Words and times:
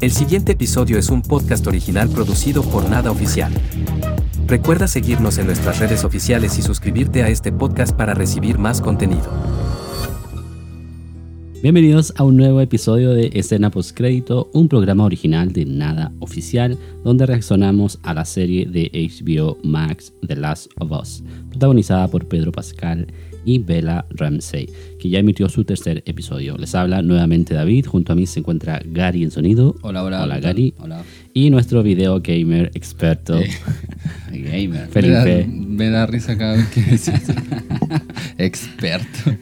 El 0.00 0.12
siguiente 0.12 0.52
episodio 0.52 0.96
es 0.96 1.10
un 1.10 1.22
podcast 1.22 1.66
original 1.66 2.08
producido 2.08 2.62
por 2.62 2.88
Nada 2.88 3.10
Oficial. 3.10 3.52
Recuerda 4.46 4.86
seguirnos 4.86 5.38
en 5.38 5.46
nuestras 5.46 5.80
redes 5.80 6.04
oficiales 6.04 6.56
y 6.56 6.62
suscribirte 6.62 7.24
a 7.24 7.28
este 7.28 7.50
podcast 7.50 7.96
para 7.96 8.14
recibir 8.14 8.58
más 8.58 8.80
contenido. 8.80 9.28
Bienvenidos 11.60 12.14
a 12.16 12.22
un 12.22 12.36
nuevo 12.36 12.60
episodio 12.60 13.10
de 13.10 13.30
Escena 13.34 13.70
Postcrédito, 13.70 14.48
un 14.52 14.68
programa 14.68 15.04
original 15.04 15.52
de 15.52 15.64
Nada 15.64 16.12
Oficial, 16.20 16.78
donde 17.02 17.26
reaccionamos 17.26 17.98
a 18.04 18.14
la 18.14 18.24
serie 18.24 18.66
de 18.66 18.92
HBO 18.92 19.58
Max 19.64 20.12
The 20.24 20.36
Last 20.36 20.70
of 20.78 20.92
Us, 20.92 21.24
protagonizada 21.50 22.06
por 22.06 22.28
Pedro 22.28 22.52
Pascal 22.52 23.08
y 23.44 23.58
Bella 23.58 24.04
Ramsey, 24.10 24.68
que 24.98 25.08
ya 25.08 25.18
emitió 25.20 25.48
su 25.48 25.64
tercer 25.64 26.02
episodio. 26.06 26.56
Les 26.58 26.74
habla 26.74 27.02
nuevamente 27.02 27.54
David, 27.54 27.86
junto 27.86 28.12
a 28.12 28.16
mí 28.16 28.26
se 28.26 28.40
encuentra 28.40 28.80
Gary 28.84 29.22
en 29.22 29.30
sonido. 29.30 29.76
Hola, 29.82 30.02
hola. 30.04 30.22
Hola. 30.22 30.40
Gary. 30.40 30.74
Hola. 30.78 31.02
Y 31.34 31.50
nuestro 31.50 31.82
video 31.82 32.20
gamer 32.20 32.70
experto, 32.74 33.38
Eh, 33.38 33.48
Gamer. 34.32 34.88
Felipe. 34.90 35.24
Me 35.24 35.40
da, 35.40 35.46
me 35.46 35.90
da 35.90 36.06
risa 36.06 36.36
cada 36.36 36.56
vez 36.56 36.66
que. 36.68 36.80
Experto. 38.38 39.32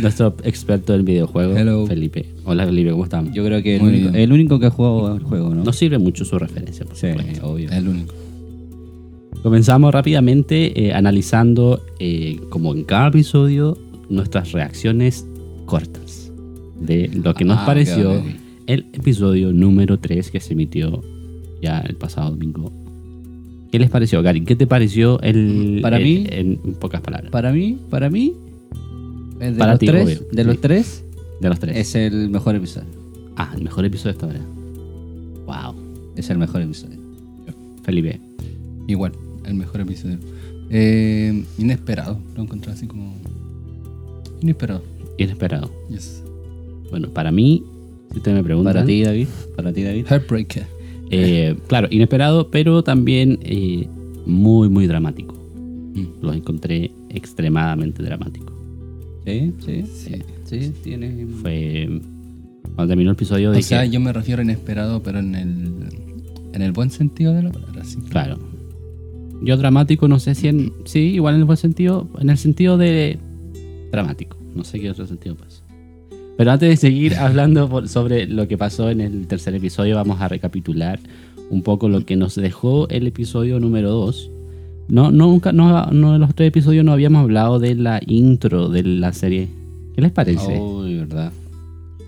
nuestro 0.00 0.36
experto 0.44 0.94
en 0.94 1.04
videojuegos, 1.04 1.58
Hello. 1.58 1.86
Felipe. 1.86 2.24
Hola 2.44 2.64
Felipe, 2.64 2.90
¿cómo 2.90 3.04
estamos? 3.04 3.32
Yo 3.34 3.44
creo 3.44 3.62
que 3.62 3.76
el 3.76 3.82
único, 3.82 4.08
el 4.14 4.32
único 4.32 4.58
que 4.60 4.66
ha 4.66 4.70
jugado 4.70 5.14
el 5.16 5.22
juego, 5.22 5.54
¿no? 5.54 5.62
No 5.64 5.72
sirve 5.72 5.98
mucho 5.98 6.24
su 6.24 6.38
referencia, 6.38 6.86
por 6.86 6.96
Sí, 6.96 7.08
supuesto. 7.10 7.46
obvio. 7.50 7.70
El 7.70 7.88
único. 7.88 8.14
Comenzamos 9.50 9.94
rápidamente 9.94 10.88
eh, 10.88 10.92
analizando, 10.92 11.80
eh, 12.00 12.40
como 12.48 12.74
en 12.74 12.82
cada 12.82 13.06
episodio, 13.10 13.78
nuestras 14.10 14.50
reacciones 14.50 15.24
cortas 15.66 16.32
de 16.80 17.08
lo 17.14 17.32
que 17.32 17.44
nos 17.44 17.58
Ah, 17.58 17.64
pareció 17.64 18.24
el 18.66 18.86
episodio 18.92 19.52
número 19.52 20.00
3 20.00 20.32
que 20.32 20.40
se 20.40 20.54
emitió 20.54 21.00
ya 21.62 21.78
el 21.78 21.94
pasado 21.94 22.32
domingo. 22.32 22.72
¿Qué 23.70 23.78
les 23.78 23.88
pareció, 23.88 24.20
Gary? 24.20 24.40
¿Qué 24.44 24.56
te 24.56 24.66
pareció 24.66 25.20
el, 25.20 25.78
Para 25.80 25.98
el- 25.98 26.02
mí- 26.02 26.26
en 26.28 26.56
pocas 26.80 27.00
palabras? 27.00 27.30
Para 27.30 27.52
mí, 27.52 27.78
para 27.88 28.10
mí, 28.10 28.34
eh, 29.38 29.52
de, 29.52 29.58
Para 29.58 29.70
los, 29.74 29.78
ti, 29.78 29.86
tres, 29.86 30.04
obvio. 30.06 30.28
de 30.32 30.42
los 30.42 30.60
tres, 30.60 31.04
de 31.40 31.48
los 31.48 31.60
tres. 31.60 31.76
es 31.76 31.94
el 31.94 32.30
mejor 32.30 32.56
episodio. 32.56 32.88
Ah, 33.36 33.52
el 33.56 33.62
mejor 33.62 33.84
episodio 33.84 34.10
de 34.14 34.16
esta 34.16 34.26
hora. 34.26 34.40
Wow. 35.46 35.80
Es 36.16 36.30
el 36.30 36.38
mejor 36.38 36.62
episodio. 36.62 36.98
Felipe. 37.84 38.18
Igual, 38.88 39.12
el 39.46 39.54
mejor 39.54 39.80
episodio. 39.82 40.18
Eh, 40.70 41.44
inesperado. 41.58 42.18
Lo 42.36 42.42
encontré 42.42 42.72
así 42.72 42.86
como. 42.86 43.14
Inesperado. 44.40 44.82
Inesperado. 45.18 45.72
Yes. 45.88 46.22
Bueno, 46.90 47.08
para 47.10 47.30
mí, 47.32 47.62
si 48.12 48.18
ustedes 48.18 48.36
me 48.36 48.44
preguntan... 48.44 48.74
Para 48.74 48.86
ti, 48.86 49.02
David. 49.02 49.28
Para 49.56 49.72
ti, 49.72 49.82
David. 49.82 50.06
Heartbreaker. 50.08 50.66
Eh, 51.10 51.56
claro, 51.68 51.88
inesperado, 51.90 52.50
pero 52.50 52.82
también 52.82 53.38
eh, 53.42 53.88
muy, 54.26 54.68
muy 54.68 54.86
dramático. 54.86 55.34
Mm. 55.94 56.22
Los 56.24 56.36
encontré 56.36 56.90
extremadamente 57.10 58.02
dramáticos. 58.02 58.54
Sí, 59.24 59.52
sí, 59.64 59.82
Sí. 59.86 60.14
sí. 60.44 60.62
Sí, 60.62 60.72
tiene. 60.84 61.26
Fue. 61.42 62.00
Cuando 62.76 62.88
terminó 62.92 63.10
el 63.10 63.16
episodio, 63.16 63.50
O 63.50 63.52
dije. 63.52 63.64
sea, 63.64 63.84
yo 63.84 63.98
me 63.98 64.12
refiero 64.12 64.40
a 64.40 64.44
inesperado, 64.44 65.02
pero 65.02 65.18
en 65.18 65.34
el. 65.34 65.72
En 66.52 66.62
el 66.62 66.70
buen 66.72 66.90
sentido 66.90 67.34
de 67.34 67.42
la 67.42 67.50
palabra. 67.50 67.82
Sí. 67.84 67.98
Claro. 68.08 68.38
Yo 69.42 69.56
dramático, 69.56 70.08
no 70.08 70.18
sé 70.18 70.34
si 70.34 70.48
en. 70.48 70.72
Sí, 70.84 71.00
igual 71.14 71.34
en 71.34 71.40
el 71.40 71.44
buen 71.46 71.58
sentido. 71.58 72.08
En 72.18 72.30
el 72.30 72.38
sentido 72.38 72.76
de. 72.78 73.18
Dramático. 73.92 74.36
No 74.54 74.64
sé 74.64 74.80
qué 74.80 74.90
otro 74.90 75.06
sentido 75.06 75.36
pasa. 75.36 75.62
Pero 76.36 76.50
antes 76.52 76.68
de 76.68 76.76
seguir 76.76 77.14
hablando 77.18 77.68
por- 77.68 77.88
sobre 77.88 78.26
lo 78.26 78.48
que 78.48 78.58
pasó 78.58 78.90
en 78.90 79.00
el 79.00 79.26
tercer 79.26 79.54
episodio, 79.54 79.96
vamos 79.96 80.20
a 80.20 80.28
recapitular 80.28 80.98
un 81.50 81.62
poco 81.62 81.88
lo 81.88 82.04
que 82.04 82.16
nos 82.16 82.34
dejó 82.34 82.88
el 82.88 83.06
episodio 83.06 83.60
número 83.60 83.90
2. 83.90 84.30
No, 84.88 85.10
nunca, 85.10 85.52
no, 85.52 85.86
no 85.86 86.14
en 86.14 86.20
los 86.20 86.34
tres 86.34 86.48
episodios 86.48 86.84
no 86.84 86.92
habíamos 86.92 87.22
hablado 87.22 87.58
de 87.58 87.74
la 87.74 88.00
intro 88.06 88.68
de 88.68 88.82
la 88.82 89.12
serie. 89.12 89.48
¿Qué 89.94 90.00
les 90.02 90.12
parece? 90.12 90.58
Uy, 90.60 90.94
verdad. 90.96 91.32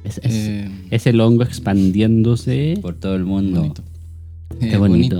Es, 0.05 0.19
es- 0.19 0.25
Eh, 0.49 0.71
es 0.91 1.07
el 1.07 1.21
hongo 1.21 1.43
expandiéndose. 1.43 2.79
Por 2.81 2.95
todo 2.95 3.15
el 3.17 3.25
mundo. 3.25 3.61
bonito. 3.61 3.83
Qué 4.61 4.73
Eh, 4.73 4.77
bonito. 4.79 5.19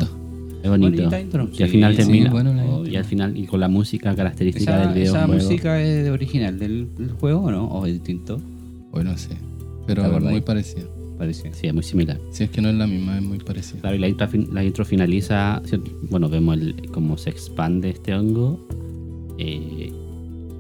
Es 0.63 0.69
bonito. 0.69 0.91
Bonita 0.91 1.21
intro. 1.21 1.49
Y 1.57 1.63
al 1.63 1.69
final 1.69 1.93
sí, 1.93 1.97
termina. 1.99 2.31
bueno, 2.31 2.53
la 2.55 2.65
obvio. 2.65 2.93
y 2.93 2.97
al 2.97 3.05
final, 3.05 3.37
y 3.37 3.47
con 3.47 3.61
la 3.61 3.69
música 3.69 4.15
característica 4.15 4.73
¿Esa, 4.77 4.87
del 4.87 4.95
video. 4.95 5.15
esa 5.17 5.27
música 5.27 5.81
es 5.83 6.05
de 6.05 6.11
original 6.11 6.59
del, 6.59 6.89
del 6.97 7.11
juego 7.13 7.43
o 7.43 7.51
no? 7.51 7.65
¿O 7.67 7.87
es 7.87 7.93
distinto? 7.93 8.41
Bueno, 8.91 9.17
sí. 9.17 9.29
Pero 9.87 10.21
muy 10.21 10.41
parecida. 10.41 10.85
Parece. 11.17 11.53
Sí, 11.55 11.67
es 11.67 11.75
muy 11.75 11.83
similar. 11.83 12.19
Si 12.31 12.45
es 12.45 12.51
que 12.51 12.61
no 12.61 12.69
es 12.69 12.77
la 12.77 12.87
misma, 12.87 13.17
es 13.19 13.23
muy 13.25 13.39
parecida. 13.39 13.81
Claro, 13.81 13.97
y 13.97 13.99
la 13.99 14.07
intro, 14.09 14.29
fin- 14.29 14.49
la 14.53 14.63
intro 14.63 14.85
finaliza. 14.85 15.61
¿cierto? 15.65 15.91
Bueno, 16.11 16.29
vemos 16.29 16.57
el, 16.59 16.75
cómo 16.93 17.17
se 17.19 17.31
expande 17.31 17.91
este 17.91 18.15
hongo. 18.15 18.65
eh, 19.39 19.93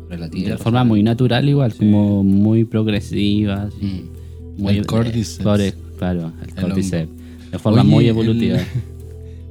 Relativa. 0.09 0.51
de 0.53 0.59
forma 0.59 0.85
muy 0.85 1.03
natural, 1.03 1.49
igual, 1.49 1.75
como 1.75 2.23
muy 2.25 2.65
progresiva. 2.65 3.65
así, 3.65 3.85
Mm. 4.57 4.63
muy, 4.63 4.77
El 4.79 4.87
cordyceps. 4.87 5.45
core- 5.45 5.75
claro, 5.99 6.33
el 6.43 6.49
El 6.49 6.55
cordyceps. 6.65 7.11
De 7.53 7.59
forma 7.59 7.83
Oye, 7.83 7.91
muy 7.91 8.05
el- 8.05 8.11
evolutiva. 8.11 8.59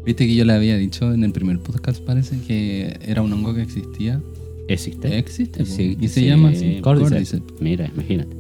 Viste 0.08 0.26
que 0.26 0.34
yo 0.36 0.46
le 0.46 0.54
había 0.54 0.78
dicho 0.78 1.14
en 1.14 1.24
el 1.26 1.32
primer 1.34 1.60
podcast, 1.60 2.02
parece 2.02 2.40
que 2.48 2.98
era 3.06 3.22
un 3.22 3.32
hongo 3.34 3.54
que 3.54 3.62
existía. 3.62 4.22
Existe. 4.70 5.18
Existe. 5.18 5.66
Sí, 5.66 5.98
y 6.00 6.08
se 6.08 6.22
Sí, 6.22 6.26
llama 6.28 6.50
así, 6.50 6.80
cordyceps. 6.82 7.12
cordyceps. 7.32 7.62
Mira, 7.62 7.92
imagínate. 7.94 8.36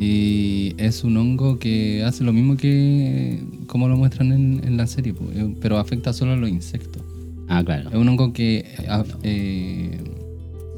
Y 0.00 0.74
es 0.78 1.02
un 1.02 1.16
hongo 1.16 1.58
que 1.58 2.04
hace 2.04 2.22
lo 2.22 2.32
mismo 2.32 2.56
que 2.56 3.40
como 3.66 3.88
lo 3.88 3.96
muestran 3.96 4.30
en, 4.32 4.60
en 4.64 4.76
la 4.76 4.86
serie, 4.86 5.12
eh, 5.34 5.54
pero 5.60 5.78
afecta 5.78 6.12
solo 6.12 6.32
a 6.32 6.36
los 6.36 6.48
insectos. 6.48 7.02
Ah, 7.48 7.64
claro. 7.64 7.90
Es 7.90 7.96
un 7.96 8.08
hongo 8.08 8.32
que 8.32 8.64
ah, 8.88 9.04
eh, 9.24 9.98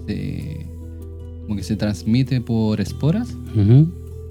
se, 0.07 0.67
como 1.43 1.57
que 1.57 1.63
se 1.63 1.77
transmite 1.77 2.41
por 2.41 2.81
esporas, 2.81 3.37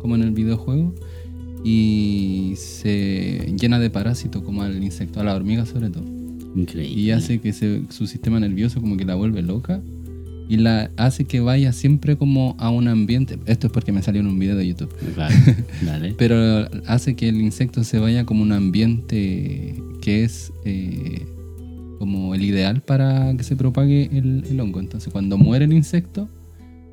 como 0.02 0.16
en 0.16 0.24
el 0.24 0.32
videojuego, 0.32 0.92
y 1.64 2.54
se 2.58 3.54
llena 3.60 3.80
de 3.80 3.90
parásitos 3.90 4.44
como 4.44 4.62
al 4.64 4.82
insecto, 4.84 5.20
a 5.20 5.24
la 5.24 5.36
hormiga 5.36 5.66
sobre 5.66 5.90
todo. 5.90 6.06
Increíble. 6.56 7.00
y 7.00 7.12
hace 7.12 7.40
que 7.40 7.54
se- 7.54 7.84
su 7.90 8.08
sistema 8.08 8.40
nervioso 8.40 8.82
como 8.82 8.98
que 8.98 9.06
la 9.06 9.14
vuelve 9.16 9.44
loca 9.44 9.82
y 10.50 10.58
la 10.58 10.90
hace 10.98 11.26
que 11.26 11.42
vaya 11.42 11.72
siempre 11.74 12.18
como 12.18 12.56
a 12.58 12.72
un 12.72 12.88
ambiente 12.88 13.38
esto 13.46 13.68
es 13.68 13.74
porque 13.74 13.92
me 13.92 14.02
salió 14.02 14.22
en 14.22 14.28
un 14.28 14.40
video 14.40 14.56
de 14.56 14.68
YouTube 14.68 14.90
Claro, 15.14 15.36
dale. 15.86 16.16
pero 16.18 16.68
hace 16.88 17.16
que 17.16 17.30
el 17.30 17.40
insecto 17.40 17.84
se 17.84 18.00
vaya 18.00 18.26
como 18.26 18.42
un 18.42 18.52
ambiente 18.52 19.76
que 20.02 20.24
es 20.24 20.52
eh, 20.66 21.28
como 22.00 22.34
el 22.34 22.44
ideal 22.44 22.82
para 22.82 23.32
que 23.38 23.44
se 23.44 23.56
propague 23.56 24.10
el, 24.12 24.44
el 24.50 24.60
hongo 24.60 24.80
entonces 24.80 25.14
cuando 25.14 25.38
muere 25.38 25.66
el 25.66 25.74
insecto 25.74 26.28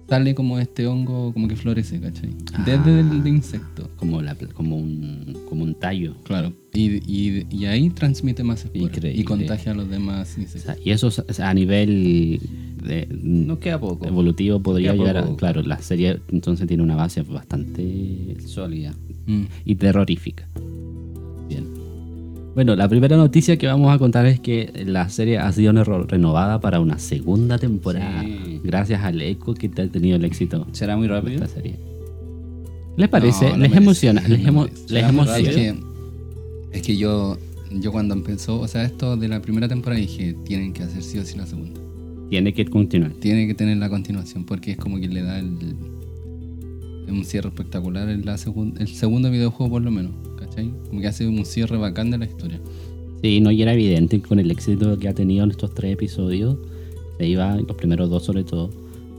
sale 0.09 0.34
como 0.34 0.59
este 0.59 0.87
hongo 0.87 1.33
como 1.33 1.49
que 1.49 1.56
florece 1.56 2.00
¿cachai? 2.00 2.31
desde 2.65 3.00
el 3.00 3.22
de 3.22 3.31
insecto 3.31 3.91
Como, 3.97 4.22
la, 4.22 4.37
como, 4.55 4.77
un, 4.77 5.37
como 5.49 5.65
un 5.65 5.75
tallo. 5.75 6.15
claro 6.22 6.53
y, 6.72 6.97
y- 7.11 7.47
y 7.50 7.65
ahí 7.67 7.91
transmite 7.91 8.44
más 8.44 8.65
esporas 8.65 8.89
Increíble. 8.97 9.21
y 9.21 9.25
contagia 9.25 9.72
a 9.72 9.75
los 9.75 9.89
demás 9.89 10.34
O 10.37 10.41
insectos 10.43 10.62
sea, 10.62 10.77
y 10.84 10.91
eso 10.91 11.06
o 11.09 11.11
sea, 11.11 11.49
a 11.50 11.55
nivel 11.55 12.39
de- 12.84 13.09
Nos 13.11 13.59
queda 13.59 13.81
poco. 13.81 14.06
evolutivo 14.06 14.61
podría 14.61 14.93
Queda 14.93 15.03
llegar 15.05 15.17
a... 15.25 15.37
Claro, 15.37 15.62
la 15.62 15.78
serie 15.78 16.21
entonces 16.31 16.67
tiene 16.69 16.83
una 16.83 16.94
base 16.94 17.23
bastante... 17.23 18.37
Sólida. 18.47 18.94
Mm. 19.27 19.43
y 19.65 19.75
terrorífica. 19.75 20.49
Bueno, 22.56 22.75
la 22.75 22.89
primera 22.89 23.17
noticia 23.19 23.56
que 23.59 23.67
vamos 23.67 23.94
a 23.94 23.99
contar 23.99 24.25
es 24.27 24.41
que 24.41 24.72
la 24.87 25.09
serie 25.11 25.37
ha 25.39 25.53
sido 25.53 25.72
reno- 25.72 26.05
renovada 26.06 26.59
para 26.59 26.81
una 26.81 26.99
segunda 26.99 27.59
temporada. 27.59 28.22
Sí. 28.22 28.61
Gracias 28.65 29.03
al 29.05 29.21
eco 29.21 29.53
que 29.55 29.67
ha 29.77 29.87
tenido 29.89 30.17
el 30.17 30.25
éxito 30.25 30.67
¿Será 30.72 30.97
muy 30.97 31.06
rápido? 31.06 31.34
esta 31.44 31.49
serie. 31.49 31.77
¿Les 32.97 33.08
parece? 33.11 33.44
No, 33.44 33.50
no 33.50 33.56
¿Les 33.58 33.69
merece, 33.70 33.82
emociona? 33.82 34.20
no 34.23 34.29
¿Les, 34.29 34.41
emo- 34.47 34.69
les 34.88 35.05
emociona? 35.05 35.38
Es 35.50 35.55
que, 35.55 35.75
es 36.73 36.82
que 36.82 36.97
yo, 36.97 37.37
yo 37.79 37.93
cuando 37.93 38.14
empezó, 38.14 38.59
o 38.59 38.67
sea, 38.67 38.85
esto 38.85 39.19
de 39.19 39.29
la 39.29 39.43
primera 39.43 39.69
temporada 39.69 40.00
dije, 40.00 40.35
tienen 40.47 40.73
que 40.73 40.82
hacer 40.82 41.02
sí 41.02 41.19
o 41.19 41.25
sí 41.26 41.37
la 41.37 41.44
segunda. 41.44 41.79
Tiene 42.31 42.55
que 42.55 42.64
continuar. 42.64 43.12
Tiene 43.20 43.47
que 43.47 43.55
tener 43.55 43.76
la 43.76 43.91
continuación 43.91 44.44
porque 44.47 44.70
es 44.73 44.76
como 44.79 44.99
que 44.99 45.09
le 45.09 45.20
da 45.23 45.38
el, 45.38 45.76
un 47.06 47.23
cierre 47.26 47.49
espectacular 47.50 48.09
en 48.09 48.25
la 48.25 48.37
segun- 48.38 48.81
el 48.81 48.88
segundo 48.88 49.31
videojuego 49.31 49.73
por 49.73 49.82
lo 49.82 49.91
menos, 49.91 50.12
¿cachai? 50.56 50.73
Como 50.88 51.00
que 51.00 51.06
hace 51.06 51.26
un 51.26 51.44
cierre 51.44 51.76
bacán 51.76 52.11
de 52.11 52.19
la 52.19 52.25
historia. 52.25 52.61
Sí, 53.23 53.41
no, 53.41 53.50
y 53.50 53.62
era 53.62 53.73
evidente 53.73 54.20
con 54.20 54.38
el 54.38 54.50
éxito 54.50 54.99
que 54.99 55.08
ha 55.08 55.14
tenido 55.14 55.44
en 55.44 55.50
estos 55.50 55.75
tres 55.75 55.93
episodios, 55.93 56.56
se 57.19 57.26
iba, 57.26 57.56
los 57.56 57.76
primeros 57.76 58.11
dos 58.11 58.25
sobre 58.25 58.44
todo, 58.44 58.70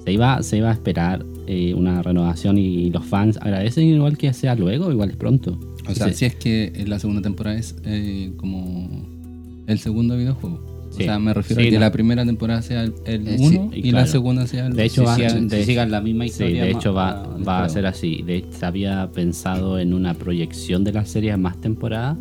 se 0.05 0.13
iba, 0.13 0.41
se 0.43 0.57
iba 0.57 0.69
a 0.69 0.73
esperar 0.73 1.25
eh, 1.47 1.73
una 1.73 2.01
renovación 2.03 2.57
y 2.57 2.89
los 2.91 3.05
fans 3.05 3.37
agradecen 3.41 3.87
igual 3.87 4.17
que 4.17 4.31
sea 4.33 4.55
luego, 4.55 4.91
igual 4.91 5.09
es 5.09 5.15
pronto. 5.15 5.59
O 5.89 5.93
sea, 5.93 6.07
Sí. 6.09 6.13
si 6.13 6.25
es 6.25 6.35
que 6.35 6.71
en 6.75 6.89
la 6.89 6.99
segunda 6.99 7.21
temporada 7.21 7.57
es 7.57 7.75
eh, 7.85 8.31
como 8.37 8.87
el 9.67 9.79
segundo 9.79 10.17
videojuego. 10.17 10.59
Sí. 10.97 11.03
O 11.03 11.05
sea, 11.05 11.19
me 11.19 11.33
refiero 11.33 11.61
Sí, 11.61 11.67
a 11.67 11.69
que 11.71 11.75
no. 11.75 11.81
la 11.81 11.91
primera 11.91 12.25
temporada 12.25 12.61
sea 12.61 12.83
el 12.83 12.93
Eh, 13.05 13.37
1 13.39 13.69
sí, 13.73 13.79
y 13.79 13.81
claro. 13.83 13.97
la 13.97 14.05
segunda 14.07 14.47
sea 14.47 14.67
el 14.67 14.73
De 14.73 14.85
hecho, 14.85 15.05
Si 15.07 15.15
sigan, 15.15 15.47
de- 15.47 15.59
si 15.59 15.65
sigan 15.65 15.91
la 15.91 16.01
misma 16.01 16.23
Sí, 16.25 16.29
historia. 16.31 16.63
de 16.63 16.71
hecho 16.71 16.93
va, 16.93 17.23
el 17.37 17.47
va 17.47 17.63
a 17.63 17.69
ser 17.69 17.85
así. 17.85 18.21
De, 18.25 18.45
se 18.51 18.65
había 18.65 19.09
pensado 19.11 19.79
en 19.79 19.93
una 19.93 20.13
proyección 20.13 20.83
de 20.83 20.93
la 20.93 21.05
serie 21.05 21.31
a 21.31 21.37
más 21.37 21.59
temporadas, 21.61 22.17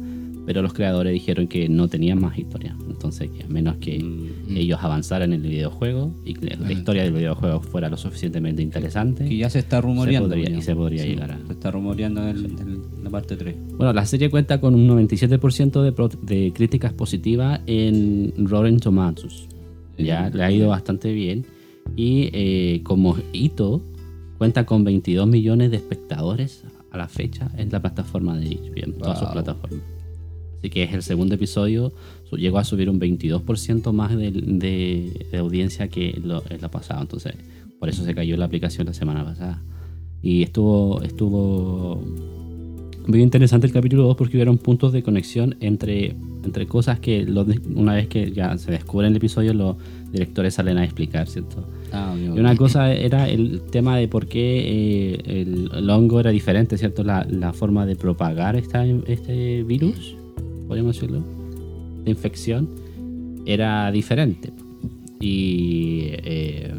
pero 0.47 0.63
los 0.63 0.73
creadores 0.75 1.13
dijeron 1.13 1.49
que 1.49 1.69
no 1.69 1.89
tenían 1.89 2.21
más 2.21 2.39
historia. 2.39 2.77
Entonces, 2.89 3.31
que 3.31 3.43
a 3.43 3.49
menos 3.49 3.77
que 3.79 3.99
Mm. 3.99 4.57
ellos 4.57 4.79
avanzaran 4.81 5.33
en 5.33 5.43
el 5.45 5.51
videojuego 5.51 6.15
y 6.25 6.35
que 6.35 6.57
la 6.57 6.71
historia 6.73 7.03
del 7.03 7.13
videojuego 7.13 7.61
fuera 7.61 7.89
lo 7.89 7.97
suficientemente 7.97 8.63
interesante, 8.63 9.25
Que 9.29 9.37
ya 9.37 9.51
se 9.51 9.59
está 9.59 9.81
rumoreando. 9.81 10.29
podría- 10.29 10.57
y 10.57 10.63
se 10.63 10.75
podría 10.77 11.05
llegar 11.05 11.33
a- 11.33 11.39
Se 11.47 11.53
está 11.53 11.73
rumoreando 11.73 12.29
en, 12.29 12.37
en 12.37 12.83
la 13.07 13.11
parte 13.11 13.37
3. 13.37 13.55
Bueno, 13.77 13.93
la 13.93 14.05
serie 14.05 14.29
cuenta 14.31 14.61
con 14.61 14.75
un 14.75 14.89
97% 14.89 15.83
de, 15.83 15.93
pro- 15.93 16.09
de 16.09 16.53
críticas 16.53 16.93
positivas 16.93 17.61
en 17.67 18.33
Rotten 18.49 18.79
Tomatoes. 18.81 19.47
Ya 19.97 20.29
le 20.31 20.43
ha 20.43 20.51
ido 20.51 20.69
bastante 20.69 21.13
bien. 21.13 21.47
Y 21.95 22.31
eh, 22.33 22.81
como 22.83 23.17
hito, 23.33 23.81
cuenta 24.39 24.67
con 24.67 24.83
22 24.85 25.27
millones 25.29 25.71
de 25.71 25.77
espectadores 25.77 26.65
a 26.91 26.99
la 26.99 27.09
fecha 27.09 27.51
en 27.57 27.71
la 27.71 27.81
plataforma 27.81 28.37
de 28.37 28.47
HBO, 28.57 28.85
en 28.85 28.93
todas 28.99 29.19
sus 29.19 29.29
Wow. 29.29 29.33
plataformas. 29.35 29.81
Así 30.59 30.71
que 30.71 30.83
es 30.83 30.93
el 30.93 31.03
segundo 31.03 31.35
episodio. 31.37 31.93
Llegó 32.33 32.59
a 32.59 32.65
subir 32.65 32.91
un 32.91 32.99
22% 32.99 33.93
más 33.93 34.17
de, 34.17 34.33
de- 34.33 35.27
de 35.31 35.39
audiencia 35.39 35.87
que 35.89 36.21
lo, 36.25 36.43
en 36.51 36.61
la 36.61 36.71
pasada. 36.71 37.01
Entonces, 37.03 37.35
por 37.79 37.89
eso 37.89 38.03
se 38.05 38.15
cayó 38.17 38.37
la 38.37 38.47
aplicación 38.47 38.87
la 38.87 38.95
semana 38.95 39.25
pasada. 39.25 39.63
Y 40.23 40.43
estuvo, 40.43 41.03
estuvo 41.03 42.03
muy 43.07 43.23
interesante 43.23 43.67
el 43.67 43.73
capítulo 43.73 44.05
2 44.05 44.17
porque 44.17 44.37
hubieron 44.37 44.59
puntos 44.59 44.93
de 44.93 45.03
conexión 45.03 45.57
entre, 45.61 46.17
entre 46.45 46.67
cosas 46.67 46.99
que 46.99 47.25
los 47.25 47.47
una 47.75 47.95
vez 47.95 48.09
que 48.09 48.33
ya 48.33 48.57
se 48.59 48.71
descubre 48.71 49.07
en 49.07 49.13
el 49.13 49.17
episodio 49.19 49.55
los 49.55 49.77
directores 50.13 50.55
salen 50.55 50.79
a 50.79 50.85
explicar, 50.85 51.29
¿cierto? 51.29 51.65
Ah, 51.93 52.15
Y 52.19 52.29
una 52.29 52.57
cosa 52.57 52.93
era 52.93 53.29
el 53.29 53.63
tema 53.71 53.97
de 53.97 54.09
por 54.09 54.27
qué 54.27 55.15
eh, 55.15 55.23
el, 55.25 55.71
el 55.75 55.91
hongo 55.91 56.21
era 56.21 56.31
diferente, 56.31 56.79
¿cierto? 56.79 57.05
La, 57.05 57.27
la 57.29 57.53
forma 57.53 57.87
de 57.87 57.97
propagar 57.97 58.57
esta, 58.57 58.85
este 58.85 59.63
virus, 59.63 60.17
podríamos 60.67 60.97
decirlo, 60.97 61.23
de 62.05 62.11
infección, 62.11 62.69
era 63.47 63.91
diferente. 63.91 64.53
Y 65.21 66.09
eh, 66.25 66.73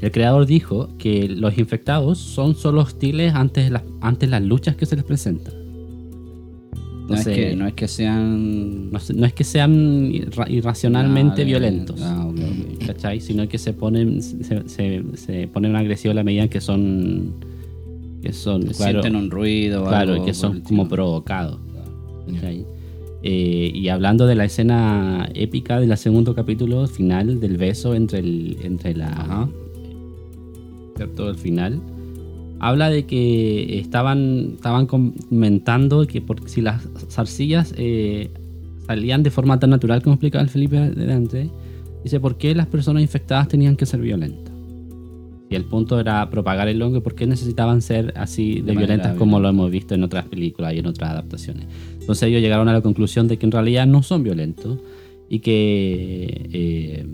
el 0.00 0.10
creador 0.10 0.46
dijo 0.46 0.88
que 0.98 1.28
los 1.28 1.56
infectados 1.58 2.18
son 2.18 2.54
solo 2.54 2.82
hostiles 2.82 3.34
antes, 3.34 3.70
las, 3.70 3.82
antes 4.00 4.28
las 4.28 4.42
luchas 4.42 4.76
que 4.76 4.86
se 4.86 4.96
les 4.96 5.04
presentan. 5.04 5.54
No, 7.08 7.14
es 7.14 7.20
Entonces, 7.20 7.36
que, 7.50 7.56
no 7.56 7.66
es 7.68 7.74
que 7.74 7.86
sean. 7.88 8.90
no, 8.90 8.98
no 9.14 9.26
es 9.26 9.32
que 9.32 9.44
sean 9.44 10.10
irra- 10.12 10.50
irracionalmente 10.50 11.44
violentos. 11.44 12.00
ah, 12.02 12.26
ok, 12.26 12.36
ok. 12.36 12.86
¿cachai? 12.86 13.20
Sino 13.20 13.48
que 13.48 13.58
se 13.58 13.72
ponen, 13.72 14.20
se, 14.22 14.68
se, 14.68 15.02
se 15.14 15.46
ponen 15.48 15.76
agresivos 15.76 16.12
a 16.12 16.16
la 16.16 16.24
medida 16.24 16.48
que 16.48 16.60
son, 16.60 17.34
que 18.22 18.32
son, 18.32 18.62
claro, 18.62 19.02
Sienten 19.02 19.14
un 19.16 19.30
ruido. 19.30 19.84
claro, 19.84 20.14
algo 20.14 20.24
que 20.26 20.34
son 20.34 20.60
como 20.62 20.88
provocados. 20.88 21.60
¿cachai? 22.34 22.66
Eh, 23.22 23.70
y 23.72 23.88
hablando 23.88 24.26
de 24.26 24.34
la 24.34 24.44
escena 24.44 25.28
épica 25.34 25.78
del 25.80 25.96
segundo 25.96 26.34
capítulo 26.34 26.86
final 26.88 27.38
del 27.40 27.56
beso 27.56 27.94
entre 27.94 28.18
el, 28.18 28.56
entre 28.62 28.94
la, 28.96 29.06
Ajá. 29.12 29.48
¿Cierto? 30.96 31.28
El 31.28 31.36
final. 31.36 31.80
Habla 32.58 32.88
de 32.88 33.04
que 33.04 33.78
estaban, 33.78 34.52
estaban 34.54 34.86
comentando 34.86 36.06
que 36.06 36.22
por, 36.22 36.48
si 36.48 36.62
las 36.62 36.88
zarcillas 37.10 37.74
eh, 37.76 38.30
salían 38.86 39.22
de 39.22 39.30
forma 39.30 39.58
tan 39.58 39.70
natural 39.70 40.02
como 40.02 40.14
explicaba 40.14 40.42
el 40.42 40.48
Felipe 40.48 40.90
delante, 40.90 41.50
dice, 42.02 42.18
¿por 42.18 42.38
qué 42.38 42.54
las 42.54 42.66
personas 42.66 43.02
infectadas 43.02 43.48
tenían 43.48 43.76
que 43.76 43.84
ser 43.84 44.00
violentas? 44.00 44.54
Y 45.48 45.54
el 45.54 45.64
punto 45.64 46.00
era 46.00 46.28
propagar 46.28 46.66
el 46.68 46.82
hongo, 46.82 47.02
¿por 47.02 47.14
qué 47.14 47.26
necesitaban 47.26 47.80
ser 47.80 48.12
así 48.16 48.62
de, 48.62 48.74
violentas 48.74 49.16
como 49.16 49.38
lo 49.38 49.48
hemos 49.48 49.70
visto 49.70 49.94
en 49.94 50.02
otras 50.02 50.24
películas 50.26 50.74
y 50.74 50.78
en 50.78 50.86
otras 50.86 51.10
adaptaciones? 51.10 51.66
Entonces 52.00 52.28
ellos 52.28 52.40
llegaron 52.40 52.68
a 52.68 52.72
la 52.72 52.80
conclusión 52.80 53.28
de 53.28 53.36
que 53.36 53.46
en 53.46 53.52
realidad 53.52 53.86
no 53.86 54.02
son 54.02 54.24
violentos 54.24 54.78
y 55.28 55.40
que 55.40 56.48
eh, 56.52 57.06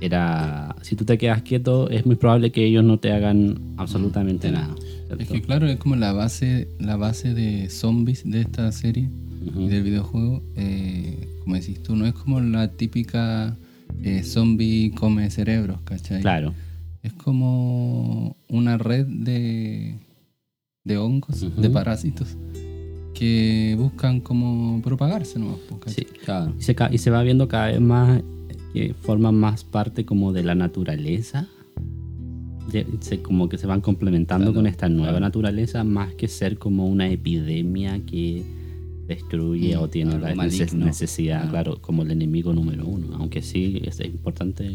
era 0.00 0.76
si 0.82 0.94
tú 0.96 1.04
te 1.04 1.16
quedas 1.18 1.42
quieto 1.42 1.88
es 1.90 2.04
muy 2.06 2.16
probable 2.16 2.52
que 2.52 2.64
ellos 2.64 2.84
no 2.84 2.98
te 2.98 3.12
hagan 3.12 3.58
absolutamente 3.76 4.50
nada. 4.50 4.74
¿cierto? 5.06 5.22
Es 5.22 5.28
que 5.28 5.40
claro, 5.42 5.66
es 5.68 5.76
como 5.78 5.96
la 5.96 6.12
base, 6.12 6.68
la 6.78 6.96
base 6.96 7.32
de 7.34 7.70
zombies 7.70 8.22
de 8.28 8.40
esta 8.42 8.70
serie 8.72 9.08
y 9.56 9.68
del 9.68 9.82
videojuego. 9.82 10.42
eh, 10.56 11.28
como 11.42 11.54
decís 11.54 11.82
tú, 11.82 11.94
no 11.96 12.06
es 12.06 12.12
como 12.14 12.40
la 12.40 12.68
típica 12.68 13.56
eh, 14.02 14.22
zombie 14.24 14.90
come 14.94 15.30
cerebros, 15.30 15.78
¿cachai? 15.84 16.20
Claro, 16.20 16.52
Es 17.02 17.12
como 17.12 18.36
una 18.48 18.76
red 18.78 19.06
de, 19.06 19.94
de 20.84 20.98
hongos, 20.98 21.40
de 21.56 21.70
parásitos, 21.70 22.36
que 23.14 23.76
buscan 23.78 24.20
como 24.20 24.82
propagarse 24.82 25.38
nomás. 25.38 25.58
pues, 25.68 25.94
sí. 25.94 26.04
Claro. 26.24 26.52
Y 26.58 26.62
se, 26.62 26.74
ca- 26.74 26.90
y 26.92 26.98
se 26.98 27.10
va 27.10 27.22
viendo 27.22 27.46
cada 27.48 27.68
vez 27.68 27.80
más 27.80 28.20
que 28.72 28.94
forman 28.94 29.34
más 29.34 29.64
parte 29.64 30.04
como 30.04 30.32
de 30.32 30.42
la 30.42 30.54
naturaleza. 30.54 31.48
De- 32.72 32.86
se- 33.00 33.22
como 33.22 33.48
que 33.48 33.58
se 33.58 33.66
van 33.66 33.80
complementando 33.80 34.46
Claro, 34.46 34.54
con 34.56 34.66
esta 34.66 34.88
nueva 34.88 35.12
claro. 35.12 35.20
naturaleza 35.26 35.84
más 35.84 36.14
que 36.14 36.26
ser 36.28 36.58
como 36.58 36.86
una 36.86 37.08
epidemia 37.08 38.00
que 38.04 38.42
destruye 39.06 39.76
Mm, 39.76 39.80
o 39.80 39.88
tiene 39.88 40.18
la 40.18 40.34
neces- 40.34 40.72
necesidad, 40.74 41.42
Claro. 41.48 41.50
claro, 41.74 41.78
como 41.80 42.02
el 42.02 42.10
enemigo 42.10 42.52
número 42.52 42.84
uno. 42.86 43.16
Aunque 43.18 43.40
sí 43.40 43.80
es 43.84 44.00
importante 44.00 44.72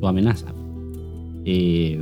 tu 0.00 0.06
amenaza. 0.08 0.52
Eh, 1.44 2.00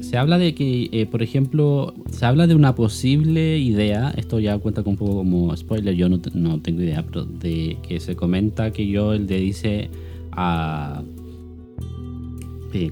se 0.00 0.16
habla 0.16 0.38
de 0.38 0.54
que, 0.54 0.88
eh, 0.92 1.06
por 1.06 1.22
ejemplo, 1.22 1.92
se 2.10 2.24
habla 2.24 2.46
de 2.46 2.54
una 2.54 2.74
posible 2.76 3.58
idea, 3.58 4.12
esto 4.16 4.38
ya 4.40 4.58
cuenta 4.58 4.82
con 4.84 4.92
un 4.92 4.96
poco 4.96 5.16
como 5.16 5.56
spoiler, 5.56 5.94
yo 5.94 6.08
no, 6.08 6.20
no 6.34 6.60
tengo 6.60 6.82
idea, 6.82 7.04
pero 7.04 7.24
de 7.24 7.76
que 7.86 7.98
se 8.00 8.14
comenta 8.16 8.72
que 8.72 8.86
yo 8.86 9.14
le 9.14 9.40
dice 9.40 9.90
a... 10.32 11.02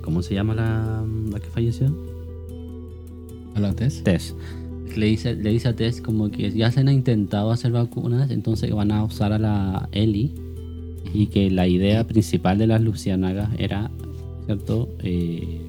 ¿Cómo 0.03 0.23
se 0.23 0.35
llama 0.35 0.55
la, 0.55 1.05
la 1.31 1.39
que 1.41 1.49
falleció? 1.51 1.87
¿A 3.55 3.61
la 3.61 3.73
test? 3.75 4.03
Tess. 4.05 4.35
Le 4.97 5.07
dice, 5.07 5.35
le 5.37 5.51
dice 5.51 5.69
a 5.69 5.77
Tess 5.77 6.01
como 6.01 6.31
que 6.31 6.51
ya 6.51 6.73
se 6.73 6.81
han 6.81 6.89
intentado 6.89 7.53
hacer 7.53 7.71
vacunas, 7.73 8.31
entonces 8.31 8.73
van 8.75 8.91
a 8.91 9.05
usar 9.05 9.33
a 9.33 9.39
la 9.39 9.89
Ellie 9.93 10.33
y 11.15 11.27
que 11.27 11.51
la 11.51 11.69
idea 11.69 12.05
principal 12.07 12.59
de 12.59 12.67
las 12.67 12.81
lucianagas 12.83 13.51
era, 13.59 13.91
¿cierto? 14.47 14.89
Eh, 15.05 15.61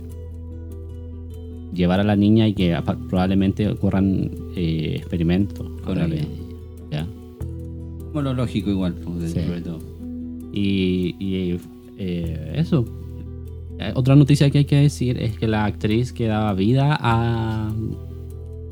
llevar 1.74 2.00
a 2.00 2.04
la 2.04 2.16
niña 2.16 2.48
y 2.48 2.54
que 2.56 2.76
probablemente 3.10 3.68
ocurran 3.68 4.32
eh, 4.56 4.96
experimentos 4.98 5.68
Con 5.84 5.92
a 6.00 6.06
través 6.08 6.22
ella. 6.22 6.28
de 6.30 6.34
ella, 6.36 7.06
¿ya? 7.06 7.08
Como 8.08 8.22
lo 8.24 8.34
lógico, 8.34 8.72
igual. 8.72 8.96
Como 9.04 9.20
Sí. 9.22 9.40
de 9.40 9.62
todo. 9.62 9.80
Y, 10.54 11.16
y, 11.20 11.60
eh, 11.98 12.54
eso. 12.56 12.86
Eh, 13.80 13.92
Otra 13.96 14.16
noticia 14.16 14.50
que 14.50 14.60
hay 14.60 14.66
que 14.66 14.78
decir 14.78 15.22
es 15.22 15.38
que 15.38 15.48
la 15.48 15.66
actriz 15.66 16.12
que 16.12 16.28
daba 16.28 16.54
vida 16.54 16.98
a, 17.00 17.72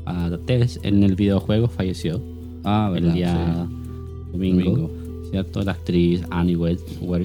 a 0.06 0.38
Tess 0.46 0.80
en 0.82 1.02
el 1.02 1.14
videojuego 1.16 1.68
falleció 1.68 2.20
Ah, 2.64 2.92
el 2.94 3.12
día 3.12 3.66
domingo, 4.32 4.70
Domingo. 4.70 4.90
¿cierto? 5.30 5.62
La 5.62 5.72
actriz 5.72 6.22
Annie 6.30 6.56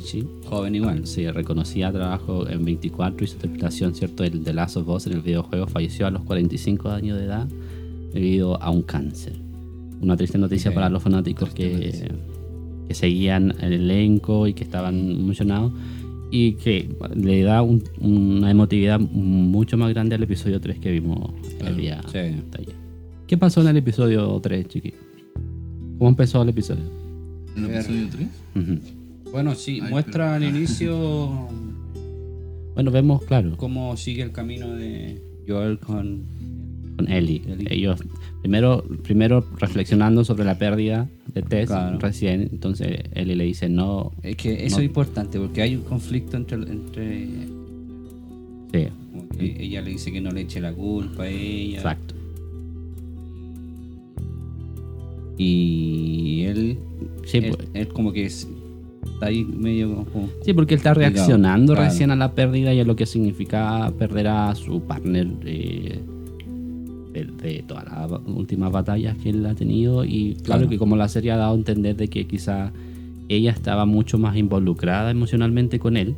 sí. 0.02 0.24
Joven 0.46 0.76
igual. 0.76 1.06
Sí, 1.08 1.30
reconocía 1.30 1.92
trabajo 1.92 2.48
en 2.48 2.64
24 2.64 3.24
y 3.24 3.28
su 3.28 3.34
interpretación, 3.36 3.96
¿cierto? 3.96 4.24
El 4.24 4.44
de 4.44 4.54
Last 4.54 4.78
of 4.78 4.88
Us 4.88 5.08
en 5.08 5.14
el 5.14 5.22
videojuego 5.22 5.68
falleció 5.68 6.08
a 6.08 6.12
los 6.12 6.22
45 6.22 6.90
años 6.90 7.18
de 7.18 7.26
edad 7.26 7.48
debido 8.14 8.62
a 8.62 8.70
un 8.70 8.84
cáncer. 8.84 9.34
Una 10.02 10.16
triste 10.16 10.38
noticia 10.38 10.70
Ok. 10.72 10.76
para 10.76 10.90
los 10.90 11.02
fanáticos 11.02 11.50
que, 11.54 12.10
que 12.94 13.00
seguían 13.00 13.56
el 13.60 13.74
elenco 13.74 14.46
y 14.48 14.54
que 14.54 14.64
estaban 14.64 14.96
emocionados 15.12 15.72
y 16.30 16.54
que 16.54 16.90
le 17.16 17.42
da 17.42 17.62
un- 17.64 17.84
una 18.00 18.52
emotividad 18.52 19.00
mucho 19.00 19.78
más 19.78 19.90
grande 19.94 20.16
al 20.16 20.22
episodio 20.24 20.60
3 20.62 20.78
que 20.80 20.92
vimos 20.92 21.32
el 21.66 21.76
día 21.78 22.02
sí. 22.08 22.14
de 22.14 22.20
ayer. 22.60 22.76
¿Qué 23.28 23.36
pasó 23.38 23.62
en 23.62 23.68
el 23.70 23.78
episodio 23.78 24.40
3, 24.42 24.68
chiqui? 24.68 24.94
¿Cómo 25.98 26.10
empezó 26.10 26.44
el 26.44 26.50
episodio? 26.50 26.84
¿El 27.58 27.66
episodio 27.66 28.08
3? 28.12 28.28
Ujú. 28.64 29.32
Bueno, 29.32 29.56
sí, 29.56 29.80
Ay, 29.84 29.90
muestra 29.90 30.36
al 30.36 30.44
inicio 30.44 31.48
Bueno, 32.76 32.92
vemos, 32.92 33.24
claro, 33.26 33.56
cómo 33.58 33.98
sigue 33.98 34.22
el 34.24 34.32
camino 34.32 34.74
de 34.76 35.20
Joel 35.48 35.80
con. 35.80 36.26
Con 36.96 37.12
Ellie. 37.12 37.42
Ellie. 37.48 37.68
Ellos 37.70 38.00
primero, 38.42 38.84
primero 39.04 39.46
reflexionando 39.60 40.24
sobre 40.24 40.46
la 40.46 40.58
pérdida 40.58 41.08
de 41.34 41.42
Tess 41.42 41.68
Claro. 41.68 41.98
recién, 42.00 42.42
entonces 42.52 43.00
Ellie 43.14 43.36
le 43.36 43.46
dice 43.46 43.70
no, 43.70 44.12
Es 44.22 44.36
que 44.36 44.66
eso 44.66 44.78
No. 44.78 44.82
es 44.82 44.88
importante 44.88 45.40
porque 45.40 45.62
hay 45.62 45.76
un 45.76 45.84
conflicto 45.84 46.38
entre. 46.38 46.58
entre 46.58 47.28
sí, 49.40 49.56
ella 49.60 49.82
le 49.82 49.92
dice 49.92 50.12
que 50.12 50.22
no 50.22 50.32
le 50.32 50.42
eche 50.42 50.60
la 50.62 50.74
culpa 50.74 51.24
a 51.24 51.28
ella. 51.30 51.78
exacto. 51.78 52.16
Y 55.38 56.44
él. 56.46 56.78
Sí, 57.26 57.38
él, 57.40 57.54
pues. 57.56 57.68
él 57.74 57.88
como 57.90 58.12
que 58.14 58.26
es- 58.26 58.48
está 59.14 59.28
ahí 59.28 59.44
medio 59.44 60.06
como. 60.06 60.30
Sí, 60.44 60.54
porque 60.54 60.76
él 60.76 60.78
está 60.78 60.94
reaccionando 60.94 61.74
claro. 61.74 61.90
recién 61.90 62.12
a 62.12 62.16
la 62.16 62.34
pérdida 62.34 62.74
y 62.74 62.80
a 62.80 62.84
lo 62.86 62.96
que 62.96 63.06
significa 63.06 63.92
perder 63.98 64.28
a 64.28 64.54
su 64.56 64.82
partner 64.82 65.28
eh, 65.46 66.00
de, 67.14 67.26
de 67.26 67.64
todas 67.68 67.86
las 67.86 68.12
últimas 68.28 68.72
batallas 68.72 69.16
que 69.18 69.30
él 69.30 69.46
ha 69.46 69.54
tenido 69.56 70.04
y 70.04 70.34
claro, 70.44 70.62
Claro. 70.62 70.70
que 70.70 70.78
como 70.78 70.96
la 70.96 71.08
serie 71.08 71.32
ha 71.32 71.38
dado 71.38 71.54
a 71.54 71.58
entender 71.58 71.96
de 71.96 72.08
que 72.08 72.26
quizá 72.26 72.72
ella 73.30 73.52
estaba 73.52 73.86
mucho 73.86 74.18
más 74.18 74.36
involucrada 74.36 75.12
emocionalmente 75.12 75.80
con 75.80 75.96
él, 75.98 76.16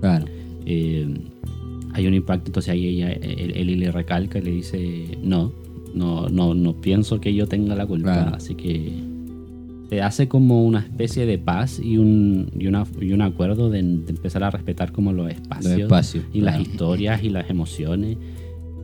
Claro. 0.00 0.24
eh, 0.66 1.06
hay 1.92 2.06
un 2.06 2.14
impacto, 2.14 2.48
entonces 2.48 2.70
ahí 2.72 2.86
ella, 2.86 3.12
él, 3.12 3.52
él 3.54 3.78
le 3.78 3.90
recalca 3.92 4.38
y 4.38 4.42
le 4.42 4.50
dice, 4.50 5.18
no, 5.22 5.52
no, 5.94 6.28
no, 6.28 6.54
no 6.54 6.72
pienso 6.80 7.20
que 7.20 7.32
yo 7.34 7.46
tenga 7.46 7.74
la 7.76 7.86
culpa, 7.86 8.12
Claro. 8.14 8.36
así 8.36 8.54
que 8.54 8.92
te 9.88 10.02
hace 10.02 10.26
como 10.28 10.64
una 10.64 10.80
especie 10.80 11.24
de 11.26 11.38
paz 11.38 11.78
y 11.78 11.98
un, 11.98 12.50
y 12.58 12.66
una, 12.66 12.84
y 13.00 13.12
un 13.12 13.22
acuerdo 13.22 13.70
de, 13.70 13.82
de 13.82 14.10
empezar 14.10 14.42
a 14.42 14.50
respetar 14.50 14.90
como 14.92 15.12
los 15.12 15.30
espacios, 15.30 15.72
Los 15.74 15.82
espacios, 15.82 16.24
y 16.32 16.40
las 16.40 16.58
historias 16.60 17.22
y 17.22 17.28
las 17.28 17.48
emociones. 17.50 18.16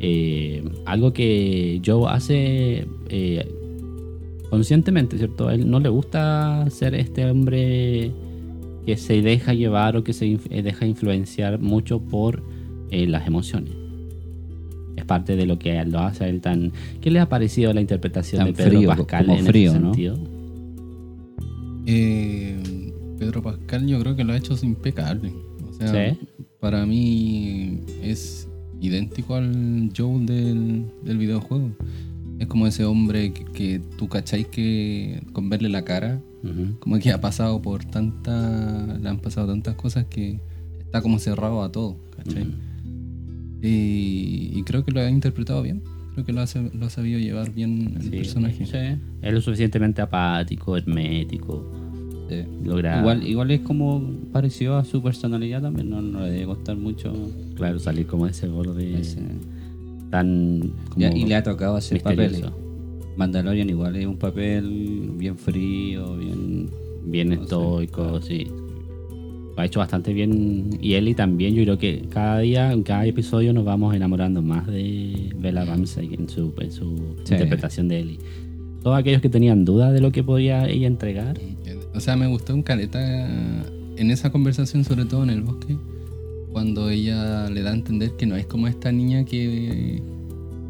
Eh, 0.00 0.64
algo 0.86 1.12
que 1.12 1.80
Joe 1.84 2.10
hace 2.10 2.86
eh, 3.10 3.46
conscientemente, 4.48 5.18
¿cierto? 5.18 5.48
A 5.48 5.54
él 5.54 5.70
no 5.70 5.78
le 5.78 5.88
gusta 5.90 6.68
ser 6.70 6.94
este 6.94 7.30
hombre 7.30 8.10
que 8.86 8.96
se 8.96 9.20
deja 9.20 9.52
llevar 9.52 9.96
o 9.98 10.02
que 10.02 10.12
se 10.14 10.26
inf- 10.26 10.46
eh, 10.50 10.62
deja 10.62 10.86
influenciar 10.86 11.60
mucho 11.60 12.00
por 12.00 12.42
eh, 12.90 13.06
las 13.06 13.26
emociones. 13.26 13.72
Es 14.96 15.04
parte 15.04 15.36
de 15.36 15.44
lo 15.46 15.58
que 15.58 15.84
lo 15.84 16.00
hace 16.00 16.24
a 16.24 16.28
él 16.28 16.40
tan... 16.40 16.72
¿Qué 17.00 17.10
le 17.10 17.20
ha 17.20 17.28
parecido 17.28 17.72
la 17.74 17.80
interpretación 17.82 18.38
Tan 18.38 18.46
de 18.48 18.52
Pedro 18.54 18.70
frío, 18.78 18.88
Pascal 18.88 19.26
como 19.26 19.38
en 19.38 19.44
frío, 19.46 19.70
ese 19.70 19.80
¿no? 19.80 19.86
sentido? 19.94 20.18
Eh, 21.86 22.92
Pedro 23.18 23.42
Pascal 23.42 23.86
yo 23.86 23.98
creo 24.00 24.16
que 24.16 24.24
lo 24.24 24.32
ha 24.32 24.36
hecho 24.36 24.54
impecable. 24.62 25.32
O 25.68 25.72
sea, 25.72 26.10
Sí. 26.12 26.18
para 26.58 26.84
mí 26.86 27.80
es 28.02 28.48
idéntico 28.80 29.34
al 29.36 29.90
Joe 29.96 30.24
del, 30.24 30.86
del 31.04 31.18
videojuego. 31.18 31.70
Es 32.38 32.46
como 32.46 32.66
ese 32.66 32.84
hombre 32.84 33.32
que, 33.32 33.44
que 33.44 33.80
tú 33.98 34.08
cacháis 34.08 34.46
que 34.46 35.22
con 35.32 35.48
verle 35.50 35.68
la 35.68 35.84
cara, 35.84 36.20
como 36.78 36.98
que 36.98 37.10
ha 37.12 37.20
pasado 37.20 37.60
por 37.60 37.84
tanta, 37.84 38.98
le 39.00 39.08
han 39.08 39.18
pasado 39.18 39.48
tantas 39.48 39.74
cosas 39.74 40.06
que 40.06 40.40
está 40.78 41.02
como 41.02 41.18
cerrado 41.18 41.62
a 41.62 41.70
todo, 41.70 41.96
¿cachai? 42.16 42.46
y, 43.62 44.50
y 44.54 44.62
creo 44.64 44.84
que 44.84 44.90
lo 44.92 45.00
ha 45.00 45.10
interpretado 45.10 45.62
bien. 45.62 45.82
Creo 46.14 46.24
que 46.24 46.32
lo 46.32 46.40
ha, 46.40 46.46
lo 46.74 46.86
ha 46.86 46.90
sabido 46.90 47.18
llevar 47.20 47.52
bien 47.52 47.94
el 47.96 48.02
Sí, 48.04 48.10
personaje. 48.10 48.66
Sí. 48.66 49.00
Es 49.22 49.32
lo 49.34 49.40
suficientemente 49.40 50.02
apático, 50.02 50.76
hermético. 50.76 51.70
Sí. 52.30 52.42
Logra, 52.64 53.00
Igual, 53.00 53.26
igual 53.26 53.50
es 53.50 53.60
como 53.60 54.02
parecido 54.32 54.76
a 54.78 54.84
su 54.84 55.02
personalidad 55.02 55.60
también, 55.60 55.90
no, 55.90 56.00
no 56.00 56.20
le 56.20 56.30
debe 56.30 56.46
costar 56.46 56.76
mucho. 56.76 57.12
claro, 57.56 57.78
salir 57.78 58.06
como 58.06 58.24
de 58.24 58.30
ese 58.30 58.48
borde 58.48 59.00
ese- 59.00 59.20
tan... 60.10 60.72
Como 60.88 61.00
Ya, 61.00 61.12
y 61.14 61.24
le 61.26 61.34
ha 61.34 61.42
tocado 61.42 61.76
hacer 61.76 62.02
papeles. 62.02 62.32
misterioso. 62.32 62.56
Mandalorian 63.16 63.68
igual 63.68 63.96
es 63.96 64.06
un 64.06 64.16
papel 64.16 65.10
bien 65.16 65.36
frío, 65.36 66.16
bien... 66.16 66.68
bien 67.04 67.28
No 67.28 67.34
sé, 67.36 67.42
estoico, 67.42 68.02
claro. 68.02 68.22
sí. 68.22 68.46
Lo 69.56 69.62
ha 69.62 69.66
hecho 69.66 69.80
bastante 69.80 70.12
bien. 70.14 70.70
Y 70.80 70.94
Ellie 70.94 71.14
también, 71.14 71.54
yo 71.54 71.62
creo 71.64 71.76
que 71.78 72.06
cada 72.08 72.38
día, 72.38 72.72
en 72.72 72.82
cada 72.82 73.04
episodio 73.06 73.52
nos 73.52 73.64
vamos 73.64 73.94
enamorando 73.94 74.40
más 74.42 74.66
de 74.66 75.32
Bella 75.38 75.64
Ramsey 75.64 76.14
en 76.14 76.28
su, 76.28 76.52
en 76.60 76.70
su 76.72 76.96
Sí. 77.24 77.34
interpretación 77.34 77.88
de 77.88 78.00
Ellie. 78.00 78.18
Todos 78.82 78.96
aquellos 78.98 79.20
que 79.20 79.28
tenían 79.28 79.64
dudas 79.66 79.92
de 79.92 80.00
lo 80.00 80.10
que 80.12 80.24
podía 80.24 80.66
ella 80.68 80.86
entregar. 80.86 81.36
O 81.94 82.00
sea, 82.00 82.16
me 82.16 82.26
gustó 82.26 82.54
un 82.54 82.62
caleta 82.62 83.26
en 83.96 84.10
esa 84.10 84.30
conversación, 84.30 84.84
sobre 84.84 85.04
todo 85.04 85.22
en 85.24 85.30
el 85.30 85.42
bosque, 85.42 85.76
cuando 86.52 86.88
ella 86.90 87.48
le 87.50 87.62
da 87.62 87.70
a 87.70 87.74
entender 87.74 88.12
que 88.16 88.26
no 88.26 88.36
es 88.36 88.46
como 88.46 88.68
esta 88.68 88.90
niña 88.92 89.24
que, 89.24 90.02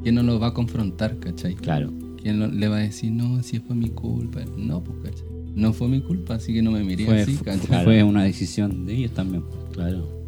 que 0.03 0.13
no 0.13 0.23
lo 0.23 0.39
va 0.41 0.49
a 0.49 0.55
confrontar, 0.55 1.19
¿cachai? 1.19 1.55
Claro, 1.55 1.93
Que 2.23 2.33
no- 2.33 2.49
le 2.49 2.69
va 2.69 2.77
a 2.77 2.81
decir, 2.81 3.13
no, 3.13 3.43
si 3.43 3.61
fue 3.61 3.75
mi 3.77 3.89
culpa. 3.91 4.41
No, 4.57 4.83
pues, 4.83 4.99
¿cachai? 5.15 5.27
No 5.55 5.73
fue 5.73 5.89
mi 5.89 6.01
culpa, 6.01 6.35
así 6.35 6.53
que 6.53 6.63
no 6.63 6.71
me 6.71 6.85
miré 6.85 7.05
Fue, 7.07 7.21
así, 7.23 7.37
¿cachai? 7.37 7.85
fue 7.85 8.03
una 8.03 8.25
decisión 8.25 8.85
de 8.87 8.95
ellos 8.95 9.13
también. 9.13 9.43
claro. 9.73 10.19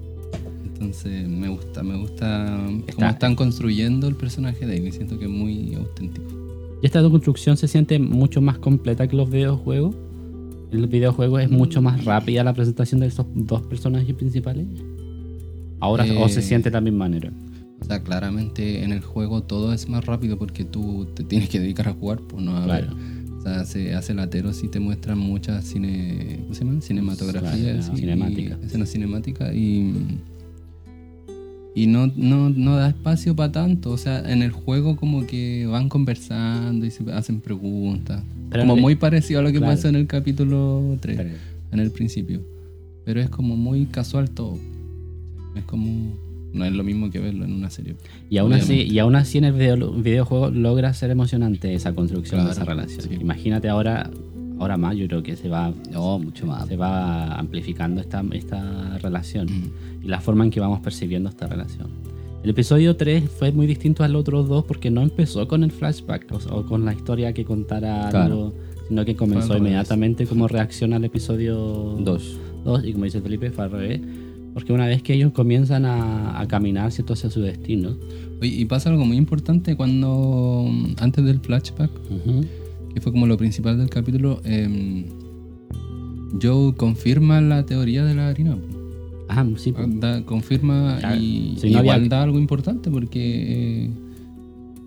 Entonces, 0.64 1.28
me 1.28 1.48
gusta, 1.48 1.82
me 1.84 1.96
gusta 1.96 2.56
Está- 2.80 2.92
cómo 2.96 3.08
están 3.08 3.34
construyendo 3.36 4.08
el 4.08 4.16
personaje 4.16 4.66
de 4.66 4.78
Amy. 4.78 4.90
Siento 4.90 5.16
que 5.16 5.26
es 5.26 5.30
muy 5.30 5.74
auténtico. 5.74 6.26
Y 6.82 6.86
esta 6.86 7.00
construcción 7.08 7.56
se 7.56 7.68
siente 7.68 8.00
mucho 8.00 8.40
más 8.40 8.58
completa 8.58 9.06
que 9.06 9.14
los 9.16 9.30
videojuegos. 9.30 9.94
El 10.72 10.86
videojuego 10.86 11.38
es 11.38 11.50
mucho 11.50 11.82
más 11.82 12.04
rápida 12.04 12.42
la 12.44 12.54
presentación 12.54 13.00
de 13.00 13.06
esos 13.08 13.26
dos 13.34 13.62
personajes 13.62 14.14
principales. 14.14 14.66
Ahora, 15.80 16.04
o 16.18 16.28
se 16.28 16.40
Eh, 16.40 16.42
siente 16.42 16.70
de 16.70 16.74
la 16.74 16.80
misma 16.80 17.00
manera. 17.00 17.30
O 17.80 17.84
sea, 17.84 18.02
claramente 18.02 18.82
en 18.84 18.92
el 18.92 19.00
juego 19.00 19.42
todo 19.42 19.72
es 19.72 19.88
más 19.88 20.04
rápido 20.06 20.38
porque 20.38 20.64
tú 20.64 21.06
te 21.14 21.24
tienes 21.24 21.48
que 21.48 21.58
dedicar 21.60 21.88
a 21.88 21.92
jugar, 21.92 22.20
pues 22.20 22.42
no 22.42 22.56
a 22.56 22.66
ver. 22.66 22.86
Claro. 22.86 22.96
O 23.38 23.42
sea, 23.42 23.64
se 23.64 23.92
hace 23.94 24.14
latero 24.14 24.52
si 24.52 24.68
te 24.68 24.78
muestran 24.78 25.18
muchas 25.18 25.64
cine, 25.64 26.38
¿cómo 26.42 26.54
se 26.54 26.64
llama? 26.64 26.80
cinematografía, 26.80 27.72
Claro, 27.78 27.96
cinemática. 27.96 28.58
escenas 28.64 28.88
cinemáticas 28.92 29.52
y 29.54 29.92
y 31.74 31.86
no, 31.86 32.06
no, 32.16 32.50
no 32.50 32.76
da 32.76 32.88
espacio 32.88 33.34
para 33.36 33.52
tanto. 33.52 33.90
O 33.90 33.96
sea, 33.98 34.30
en 34.30 34.42
el 34.42 34.50
juego 34.52 34.96
como 34.96 35.26
que 35.26 35.66
van 35.66 35.88
conversando 35.88 36.84
y 36.86 36.90
se 36.90 37.10
hacen 37.12 37.40
preguntas. 37.40 38.22
Pero 38.50 38.62
como 38.64 38.74
el- 38.76 38.80
muy 38.82 38.94
parecido 38.96 39.40
a 39.40 39.42
lo 39.42 39.50
que 39.52 39.58
Claro. 39.58 39.72
pasa 39.74 39.88
en 39.88 39.96
el 39.96 40.06
capítulo 40.06 40.96
3, 41.00 41.16
Pero- 41.16 41.30
en 41.72 41.78
el 41.80 41.90
principio. 41.90 42.40
Pero 43.04 43.20
es 43.20 43.28
como 43.30 43.56
muy 43.56 43.86
casual 43.86 44.30
todo. 44.30 44.58
Es 45.56 45.64
como... 45.64 46.12
No 46.52 46.66
es 46.66 46.72
lo 46.74 46.84
mismo 46.84 47.08
que 47.10 47.18
verlo 47.18 47.46
en 47.46 47.52
una 47.54 47.70
serie. 47.70 47.94
Y 48.28 48.36
aún, 48.36 48.52
así, 48.52 48.74
y 48.82 48.98
aún 48.98 49.16
así 49.16 49.38
en 49.38 49.44
el 49.44 49.54
video- 49.54 49.90
videojuego 49.94 50.50
logra 50.50 50.92
ser 50.92 51.10
emocionante 51.10 51.72
esa 51.72 51.94
construcción 51.94 52.44
de 52.44 52.52
esa 52.52 52.64
relación. 52.66 53.00
sí. 53.00 53.16
Imagínate 53.18 53.70
ahora, 53.70 54.10
ahora 54.58 54.76
más, 54.76 54.96
yo 54.96 55.06
creo 55.06 55.22
que 55.22 55.36
se 55.36 55.48
va, 55.48 55.72
No, 55.92 56.18
mucho 56.18 56.46
más. 56.46 56.66
se 56.68 56.76
va 56.76 57.34
amplificando 57.38 58.00
esta, 58.00 58.22
esta 58.32 58.98
relación 58.98 59.46
Mm. 59.46 60.04
y 60.04 60.08
la 60.08 60.20
forma 60.20 60.44
en 60.44 60.50
que 60.50 60.60
vamos 60.60 60.80
percibiendo 60.80 61.28
esta 61.28 61.46
relación. 61.46 61.88
El 62.42 62.50
episodio 62.50 62.96
3 62.96 63.24
fue 63.30 63.52
muy 63.52 63.66
distinto 63.66 64.02
al 64.02 64.16
otro 64.16 64.42
dos 64.42 64.64
porque 64.64 64.90
no 64.90 65.02
empezó 65.02 65.46
con 65.46 65.62
el 65.62 65.70
flashback 65.70 66.26
o, 66.32 66.56
o 66.56 66.66
con 66.66 66.84
la 66.84 66.92
historia 66.92 67.32
que 67.32 67.44
contara 67.44 68.08
Claro. 68.10 68.24
algo, 68.24 68.54
sino 68.88 69.04
que 69.04 69.14
comenzó 69.14 69.56
inmediatamente 69.56 70.26
como 70.26 70.48
reacción 70.48 70.92
al 70.92 71.04
episodio 71.04 71.56
Dos. 72.00 72.36
2 72.64 72.84
y 72.84 72.92
como 72.92 73.04
dice 73.04 73.20
Felipe 73.20 73.50
fue 73.50 73.64
al 73.64 73.70
revés 73.70 74.00
porque 74.54 74.72
una 74.72 74.86
vez 74.86 75.02
que 75.02 75.14
ellos 75.14 75.32
comienzan 75.32 75.84
a, 75.86 76.38
a 76.40 76.46
caminar 76.48 76.90
¿cierto? 76.92 77.12
hacia 77.14 77.30
su 77.30 77.40
destino 77.40 77.96
Oye, 78.40 78.50
y 78.56 78.64
pasa 78.66 78.90
algo 78.90 79.04
muy 79.06 79.16
importante 79.16 79.76
cuando, 79.76 80.68
antes 80.98 81.24
del 81.24 81.38
flashback, 81.40 81.90
ujú, 82.10 82.44
que 82.94 83.00
fue 83.00 83.12
como 83.12 83.26
lo 83.26 83.36
principal 83.36 83.78
del 83.78 83.88
capítulo, 83.90 84.40
em, 84.44 85.04
Joe 86.40 86.74
confirma 86.74 87.40
la 87.40 87.64
teoría 87.66 88.04
de 88.04 88.14
la 88.14 88.28
harina. 88.28 88.56
Ah, 89.28 89.46
sí, 89.56 89.72
pues. 89.72 89.88
Da- 90.00 90.22
confirma 90.24 90.96
Claro, 91.00 91.20
y 91.20 91.56
no 91.62 91.68
igual 91.68 91.90
había- 91.90 92.08
da 92.08 92.22
algo 92.22 92.38
importante 92.38 92.90
porque 92.90 93.84
eh, 93.84 93.90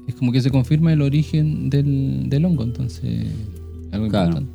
es 0.07 0.15
como 0.15 0.31
que 0.31 0.41
se 0.41 0.51
confirma 0.51 0.93
el 0.93 1.01
origen 1.01 1.69
del, 1.69 2.29
del 2.29 2.45
hongo, 2.45 2.63
entonces 2.63 3.27
algo 3.91 4.07
Claro. 4.09 4.27
importante. 4.39 4.51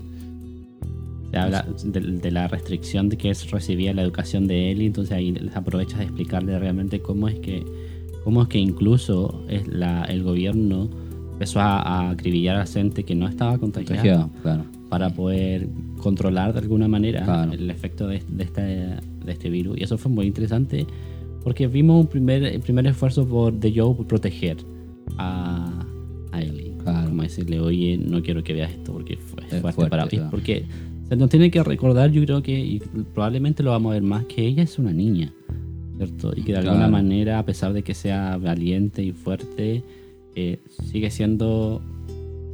Se 1.30 1.36
habla 1.36 1.66
de, 1.84 2.00
de 2.00 2.30
la 2.32 2.48
restricción 2.48 3.08
de 3.08 3.16
que 3.16 3.30
es 3.30 3.50
recibía 3.52 3.94
la 3.94 4.02
educación 4.02 4.48
de 4.48 4.72
él 4.72 4.82
y 4.82 4.86
entonces 4.86 5.12
ahí 5.12 5.30
les 5.30 5.54
aprovecha 5.54 5.98
de 5.98 6.04
explicarle 6.04 6.58
realmente 6.58 7.00
cómo 7.00 7.28
es 7.28 7.38
que 7.38 7.64
cómo 8.24 8.42
es 8.42 8.48
que 8.48 8.58
incluso 8.58 9.42
es 9.48 9.66
la, 9.68 10.04
el 10.04 10.22
gobierno 10.24 10.90
empezó 11.40 11.60
a, 11.60 11.80
a 11.80 12.10
acribillar 12.10 12.56
a 12.56 12.66
gente 12.66 13.02
que 13.04 13.14
no 13.14 13.26
estaba 13.26 13.56
contagiada 13.56 13.96
Contagiado, 14.02 14.30
claro. 14.42 14.64
para 14.90 15.08
poder 15.08 15.68
controlar 16.02 16.52
de 16.52 16.58
alguna 16.58 16.86
manera 16.86 17.24
Claro. 17.24 17.52
el 17.54 17.70
efecto 17.70 18.06
de, 18.08 18.22
de 18.28 18.44
este, 18.44 18.60
de 18.60 19.32
este 19.32 19.48
virus. 19.48 19.78
Y 19.78 19.84
eso 19.84 19.96
fue 19.96 20.12
muy 20.12 20.26
interesante 20.26 20.86
porque 21.42 21.66
vimos 21.66 21.98
un 22.02 22.06
primer, 22.08 22.44
el 22.44 22.60
primer 22.60 22.86
esfuerzo 22.88 23.26
por, 23.26 23.54
de 23.54 23.72
Joe 23.74 23.94
por 23.94 24.06
proteger 24.06 24.58
a, 25.16 25.82
a 26.32 26.42
Ellie. 26.42 26.74
Claro. 26.82 27.08
Como 27.08 27.22
decirle, 27.22 27.58
oye, 27.58 27.96
no 27.96 28.20
quiero 28.22 28.42
que 28.44 28.52
veas 28.52 28.72
esto 28.72 28.92
porque 28.92 29.16
fue 29.16 29.42
Es 29.44 29.48
fuerte, 29.48 29.72
fuerte, 29.72 29.90
para 29.90 30.06
ti. 30.08 30.16
claro. 30.16 30.30
Porque 30.30 30.66
se 31.08 31.16
nos 31.16 31.30
tiene 31.30 31.50
que 31.50 31.62
recordar, 31.64 32.10
yo 32.10 32.22
creo 32.22 32.42
que, 32.42 32.58
y 32.60 32.80
probablemente 33.14 33.62
lo 33.62 33.70
vamos 33.70 33.90
a 33.92 33.94
ver 33.94 34.02
más, 34.02 34.26
que 34.26 34.46
ella 34.46 34.62
es 34.62 34.78
una 34.78 34.92
niña. 34.92 35.32
¿Cierto? 35.96 36.32
Y 36.36 36.42
que 36.42 36.52
de 36.52 36.58
alguna 36.58 36.88
manera, 36.88 37.38
a 37.38 37.44
pesar 37.46 37.72
de 37.72 37.82
que 37.82 37.94
sea 37.94 38.36
valiente 38.36 39.02
y 39.02 39.12
fuerte, 39.12 39.82
eh, 40.34 40.62
sigue 40.84 41.10
siendo 41.10 41.82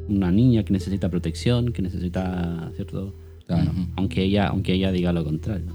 una 0.08 0.30
niña 0.30 0.64
que 0.64 0.72
necesita 0.72 1.08
protección, 1.08 1.72
que 1.72 1.82
necesita, 1.82 2.70
¿cierto? 2.74 3.14
Claro. 3.46 3.72
Aunque 3.96 4.22
ella, 4.22 4.48
aunque 4.48 4.74
ella 4.74 4.92
diga 4.92 5.12
lo 5.12 5.24
contrario. 5.24 5.72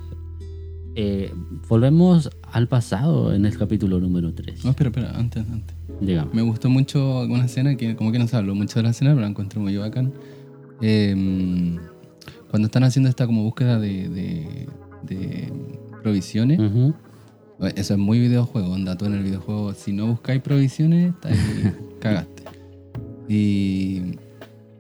Eh, 0.96 1.32
volvemos 1.70 2.30
al 2.52 2.68
pasado 2.68 3.34
en 3.34 3.46
el 3.46 3.58
capítulo 3.58 4.00
número 4.00 4.34
3. 4.34 4.66
No, 4.66 4.72
espera, 4.72 4.90
espera, 4.90 5.18
antes, 5.18 5.46
antes. 5.50 5.76
Digamos. 6.02 6.34
Me 6.34 6.42
gustó 6.42 6.70
mucho 6.70 7.22
una 7.22 7.46
escena 7.46 7.76
que 7.76 7.96
como 7.96 8.12
que 8.12 8.20
no 8.20 8.28
se 8.28 8.36
habló 8.36 8.56
mucho 8.56 8.80
de 8.80 8.84
la 8.84 8.90
escena, 8.90 9.12
pero 9.12 9.22
la 9.22 9.28
encuentro 9.28 9.62
muy 9.62 9.78
bacán. 9.78 10.12
Eh, 10.82 11.78
cuando 12.50 12.66
están 12.66 12.84
haciendo 12.84 13.08
esta 13.08 13.26
como 13.26 13.44
búsqueda 13.44 13.80
de, 13.80 14.10
de, 14.10 14.68
de 15.04 15.54
provisiones, 16.04 16.60
Ujú. 16.60 16.94
Eso 17.68 17.94
es 17.94 18.00
muy 18.00 18.20
videojuego, 18.20 18.72
onda, 18.72 18.98
tú 18.98 19.06
en 19.06 19.14
el 19.14 19.24
videojuego, 19.24 19.74
si 19.74 19.94
no 19.94 20.08
buscáis 20.08 20.42
provisiones, 20.42 21.14
cagaste. 22.00 22.44
Y 23.30 24.02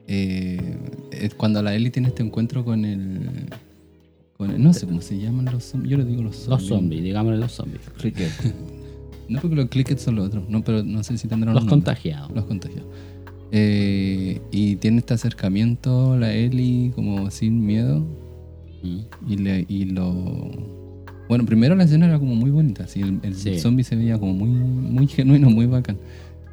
eh, 0.07 0.77
es 1.11 1.33
cuando 1.35 1.61
la 1.61 1.73
Ellie 1.73 1.91
tiene 1.91 2.09
este 2.09 2.23
encuentro 2.23 2.65
con 2.65 2.83
el, 2.85 3.47
con 4.37 4.51
el- 4.51 4.61
No 4.61 4.73
sé 4.73 4.85
cómo 4.85 5.01
se 5.01 5.17
llaman 5.17 5.45
los 5.45 5.63
zombies. 5.63 5.91
Yo 5.91 5.97
le 5.97 6.05
digo 6.05 6.23
los 6.23 6.35
zombies. 6.35 6.59
Los 6.61 6.67
zombies, 6.67 7.03
digámosle 7.03 7.37
los 7.39 7.51
zombies. 7.51 7.81
No, 9.29 9.39
porque 9.39 9.55
los 9.55 9.69
clickets 9.69 10.01
son 10.01 10.15
los 10.15 10.27
otros. 10.27 10.49
No, 10.49 10.61
pero 10.63 10.83
no 10.83 11.03
sé 11.03 11.17
si 11.17 11.27
tendrán 11.27 11.55
Los 11.55 11.65
contagiados. 11.65 12.31
Los 12.31 12.43
contagiados. 12.45 12.89
Eh, 13.53 14.41
y 14.51 14.75
tiene 14.77 14.97
este 14.99 15.13
acercamiento 15.13 16.17
la 16.17 16.33
Ellie 16.33 16.91
como 16.95 17.29
sin 17.31 17.65
miedo. 17.65 17.99
Mm. 18.83 18.99
Y, 19.29 19.37
le, 19.37 19.65
y 19.69 19.85
lo... 19.85 20.80
Bueno, 21.31 21.45
primero 21.45 21.75
la 21.75 21.85
escena 21.85 22.07
era 22.07 22.19
como 22.19 22.35
muy 22.35 22.51
bonita. 22.51 22.83
Así, 22.83 22.99
el, 22.99 23.21
el 23.23 23.35
Sí. 23.35 23.57
zombie 23.57 23.85
se 23.85 23.95
veía 23.95 24.19
como 24.19 24.33
muy, 24.33 24.49
muy 24.49 25.07
genuino, 25.07 25.49
muy 25.49 25.65
bacán. 25.65 25.97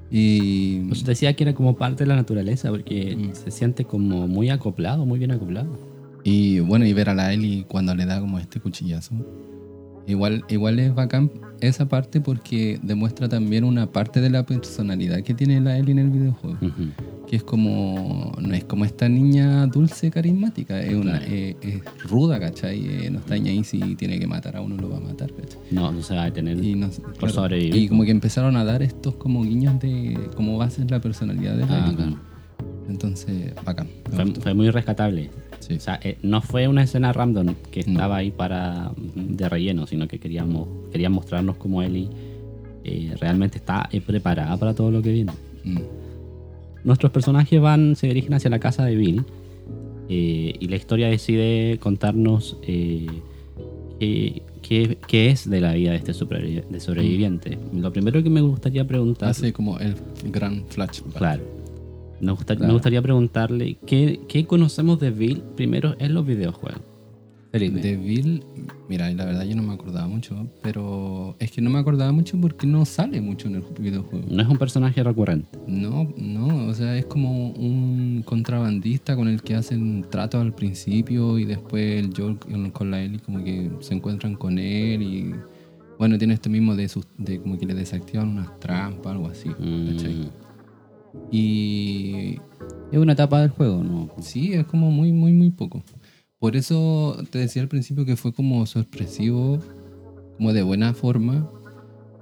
Y... 0.09 0.83
Pues 0.87 1.05
decía 1.05 1.35
que 1.35 1.43
era 1.43 1.53
como 1.53 1.77
parte 1.77 2.05
de 2.05 2.09
la 2.09 2.15
naturaleza, 2.15 2.71
porque 2.71 3.17
Mm. 3.17 3.35
se 3.35 3.51
siente 3.51 3.85
como 3.85 4.29
muy 4.29 4.51
acoplado, 4.51 5.05
muy 5.05 5.19
bien 5.19 5.33
acoplado. 5.33 5.77
Y 6.23 6.61
bueno, 6.61 6.87
y 6.87 6.93
ver 6.93 7.09
a 7.11 7.15
la 7.15 7.33
Ellie 7.35 7.65
cuando 7.67 7.93
le 7.97 8.07
da 8.07 8.21
como 8.21 8.39
este 8.39 8.61
cuchillazo. 8.61 9.17
Igual, 10.09 10.45
igual 10.49 10.79
es 10.81 10.95
bacán 10.95 11.31
esa 11.61 11.87
parte 11.89 12.21
porque 12.21 12.81
demuestra 12.83 13.29
también 13.29 13.63
una 13.65 13.87
parte 13.93 14.21
de 14.21 14.31
la 14.31 14.45
personalidad 14.47 15.23
que 15.23 15.35
tiene 15.35 15.61
la 15.61 15.77
Ellie 15.77 15.93
en 15.93 15.99
el 15.99 16.11
videojuego. 16.11 16.57
Que 17.29 17.37
es 17.37 17.43
como. 17.43 18.33
No 18.41 18.55
es 18.55 18.65
como 18.65 18.87
esta 18.87 19.07
niña 19.09 19.67
dulce, 19.67 20.11
carismática. 20.11 20.81
Es, 20.81 20.95
una, 20.95 21.19
Claro. 21.19 21.27
eh, 21.29 21.57
es 21.61 21.83
ruda, 22.11 22.41
¿cachai? 22.41 22.87
Eh, 22.87 23.11
no 23.11 23.19
está 23.19 23.37
ni 23.37 23.51
ahí 23.51 23.65
si 23.65 23.79
tiene 23.97 24.19
que 24.19 24.27
matar 24.27 24.57
a 24.57 24.63
uno, 24.63 24.77
lo 24.79 24.89
va 24.89 24.97
a 24.97 25.01
matar, 25.01 25.31
¿cachai? 25.35 25.59
No, 25.71 25.93
no 25.93 26.01
se 26.03 26.15
va 26.15 26.23
a 26.23 26.25
detener. 26.27 26.63
Y, 26.65 26.75
no, 26.75 26.89
claro. 27.19 27.35
sobrevivir. 27.35 27.77
y 27.77 27.89
como 27.89 28.05
que 28.05 28.11
empezaron 28.13 28.57
a 28.57 28.65
dar 28.65 28.83
estos 28.83 29.15
como 29.17 29.43
guiños 29.43 29.79
de 29.79 30.19
cómo 30.37 30.57
va 30.57 30.65
a 30.65 30.71
ser 30.71 30.91
la 30.91 31.01
personalidad 31.01 31.55
de 31.55 31.67
la 31.67 31.85
Ah, 31.85 31.87
Ellie. 31.87 31.97
claro. 31.97 32.19
Entonces, 32.89 33.53
bacán. 33.63 33.89
fue 34.41 34.55
muy 34.55 34.71
rescatable. 34.71 35.29
Sí. 35.69 35.75
O 35.75 35.81
sea, 35.81 36.01
eh, 36.03 36.17
no 36.23 36.41
fue 36.41 36.67
una 36.67 36.83
escena 36.83 37.13
random 37.13 37.55
que 37.71 37.83
No. 37.85 37.93
estaba 37.93 38.17
ahí 38.17 38.31
para 38.31 38.91
de 39.15 39.49
relleno, 39.49 39.87
sino 39.87 40.09
que 40.09 40.19
queríamos 40.19 40.67
querían 40.91 41.13
mostrarnos 41.13 41.57
cómo 41.57 41.83
Ellie 41.83 42.09
eh, 42.85 43.15
realmente 43.21 43.59
está 43.59 43.89
eh, 43.93 44.01
preparada 44.01 44.57
para 44.57 44.75
todo 44.75 44.91
lo 44.91 45.03
que 45.03 45.13
viene. 45.13 45.33
Mm. 45.65 45.79
Nuestros 46.85 47.13
personajes 47.13 47.61
van, 47.61 47.97
se 47.97 48.07
dirigen 48.07 48.33
hacia 48.35 48.49
la 48.51 48.59
casa 48.61 48.85
de 48.87 48.97
Bill 48.97 49.25
eh, 50.09 50.55
y 50.59 50.69
la 50.69 50.77
historia 50.77 51.09
decide 51.09 51.77
contarnos 51.81 52.57
qué, 52.63 54.43
qué- 54.63 54.97
qué 55.07 55.31
es 55.31 55.51
de 55.51 55.61
la 55.61 55.73
vida 55.75 55.91
de 55.91 55.97
este 55.99 56.15
sobreviviente. 56.15 57.59
Lo 57.75 57.93
primero 57.93 58.23
que 58.23 58.31
me 58.31 58.41
gustaría 58.41 58.87
preguntar... 58.87 59.29
Hace 59.31 59.53
como 59.53 59.79
el 59.81 59.95
gran 60.31 60.65
flashback. 60.69 61.17
Claro. 61.19 61.43
Me, 62.21 62.33
gusta- 62.33 62.55
Claro. 62.57 62.69
me 62.69 62.73
gustaría 62.75 63.03
preguntarle 63.03 63.77
¿qué, 63.87 64.21
qué 64.29 64.47
conocemos 64.47 64.99
de 65.01 65.11
Bill 65.11 65.43
primero 65.57 65.95
en 65.99 66.15
los 66.15 66.27
videojuegos. 66.27 66.81
Felipe. 67.51 67.81
De 67.81 67.97
Bill, 67.97 68.43
mira, 68.91 69.11
la 69.11 69.25
verdad 69.25 69.45
yo 69.47 69.57
no 69.57 69.63
me 69.63 69.73
acordaba 69.73 70.07
mucho, 70.07 70.47
pero 70.63 71.35
es 71.39 71.51
que 71.51 71.63
no 71.63 71.71
me 71.71 71.79
acordaba 71.79 72.13
mucho 72.13 72.39
porque 72.39 72.67
no 72.67 72.85
sale 72.85 73.23
mucho 73.23 73.49
en 73.49 73.55
el 73.55 73.63
videojuego. 73.81 74.27
No 74.31 74.43
es 74.43 74.49
un 74.51 74.59
personaje 74.59 75.03
recurrente. 75.03 75.49
No, 75.67 76.13
no, 76.19 76.67
o 76.67 76.75
sea, 76.75 76.95
es 76.99 77.07
como 77.07 77.49
un 77.53 78.23
contrabandista 78.27 79.17
con 79.17 79.29
el 79.29 79.41
que 79.41 79.55
hacen 79.55 80.05
trato 80.11 80.39
al 80.39 80.55
principio 80.55 81.39
y 81.39 81.47
después 81.47 82.05
el 82.05 82.13
Joel 82.15 82.37
con- 82.73 82.91
la 82.91 83.03
Ellie 83.03 83.19
como 83.21 83.43
que 83.43 83.71
se 83.81 83.95
encuentran 83.95 84.35
con 84.35 84.59
él 84.59 85.01
y 85.03 85.35
bueno, 85.99 86.19
tiene 86.19 86.35
esto 86.35 86.51
mismo 86.51 86.77
de, 86.77 86.87
sus- 86.89 87.07
de 87.17 87.41
como 87.41 87.59
que 87.59 87.65
le 87.65 87.73
desactivan 87.73 88.29
unas 88.29 88.61
trampas, 88.61 89.07
algo 89.11 89.27
así, 89.29 89.49
¿cachai? 89.49 90.29
Y 91.31 92.37
Es 92.93 92.99
una 92.99 93.13
etapa 93.13 93.41
del 93.41 93.51
juego, 93.51 93.83
¿no? 93.83 94.09
Sí, 94.21 94.53
es 94.55 94.65
como 94.67 94.91
muy, 94.91 95.13
muy, 95.13 95.33
muy 95.33 95.51
poco. 95.51 95.83
Por 96.39 96.57
eso 96.57 97.17
te 97.31 97.39
decía 97.39 97.63
al 97.63 97.69
principio 97.69 98.05
que 98.05 98.17
fue 98.17 98.33
como 98.33 98.65
sorpresivo, 98.67 99.59
como 100.37 100.53
de 100.53 100.63
buena 100.63 100.95
forma, 100.95 101.51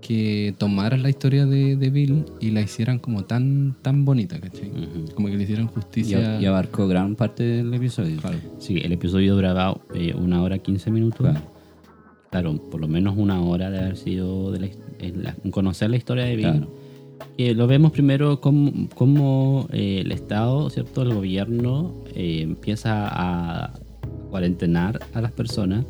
que 0.01 0.55
tomaran 0.59 1.03
la 1.03 1.11
historia 1.11 1.47
de, 1.47 1.77
de 1.77 1.91
Bill 1.91 2.25
y 2.41 2.51
la 2.51 2.61
hicieran 2.63 2.99
como 2.99 3.25
tan, 3.25 3.77
tan 3.83 4.05
bonita, 4.05 4.41
¿cachai? 4.41 4.71
ujú. 4.71 5.15
Como 5.15 5.29
que 5.29 5.37
le 5.37 5.43
hicieran 5.45 5.67
justicia. 5.69 6.41
y 6.41 6.47
abarcó 6.47 6.89
gran 6.89 7.15
parte 7.15 7.43
del 7.43 7.73
episodio. 7.75 8.17
Claro. 8.21 8.39
Sí, 8.59 8.79
el 8.83 8.93
episodio 8.93 9.35
duraba 9.35 9.77
eh, 9.95 10.15
una 10.17 10.43
hora 10.43 10.59
15 10.59 10.91
minutos. 10.91 11.19
Claro. 11.21 11.41
Claro, 12.31 12.71
por 12.71 12.81
lo 12.81 12.89
menos 12.89 13.17
una 13.17 13.41
hora 13.41 13.71
de 13.71 13.79
haber 13.79 13.97
sido 13.97 14.51
de 14.53 14.61
la 14.61 14.69
la- 15.23 15.51
conocer 15.51 15.91
la 15.91 15.97
historia 15.97 16.25
de 16.25 16.37
Bill. 16.37 16.47
Claro. 16.51 16.86
Que 17.37 17.55
lo 17.55 17.67
vemos 17.67 17.93
primero 17.93 18.41
como, 18.41 18.89
como, 18.95 19.69
eh, 19.73 20.01
el 20.05 20.13
Estado, 20.13 20.69
¿cierto? 20.71 21.03
El 21.03 21.15
gobierno 21.15 21.95
eh, 22.15 22.41
empieza 22.43 23.09
a 23.09 23.73
cuarentenar 24.31 25.01
a 25.15 25.21
las 25.21 25.33
personas 25.33 25.85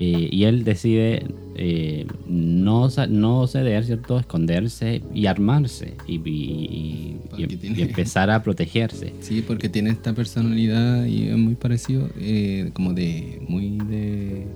eh, 0.00 0.28
y 0.30 0.44
él 0.44 0.64
decide 0.64 1.26
eh, 1.56 2.06
no, 2.28 2.88
no 3.08 3.46
ceder, 3.46 3.84
¿cierto? 3.84 4.18
Esconderse 4.18 5.02
y 5.14 5.26
armarse 5.26 5.94
y, 6.08 6.14
y- 6.16 7.16
y- 7.36 7.46
tiene- 7.46 7.78
y 7.78 7.82
empezar 7.82 8.30
a 8.30 8.42
protegerse. 8.42 9.12
Sí, 9.20 9.42
porque 9.46 9.68
tiene 9.68 9.90
esta 9.90 10.12
personalidad 10.14 11.04
y 11.06 11.28
es 11.28 11.36
muy 11.36 11.54
parecido, 11.54 12.08
eh, 12.18 12.70
como 12.74 12.92
de. 12.92 13.40
muy 13.48 13.78
de. 13.78 14.46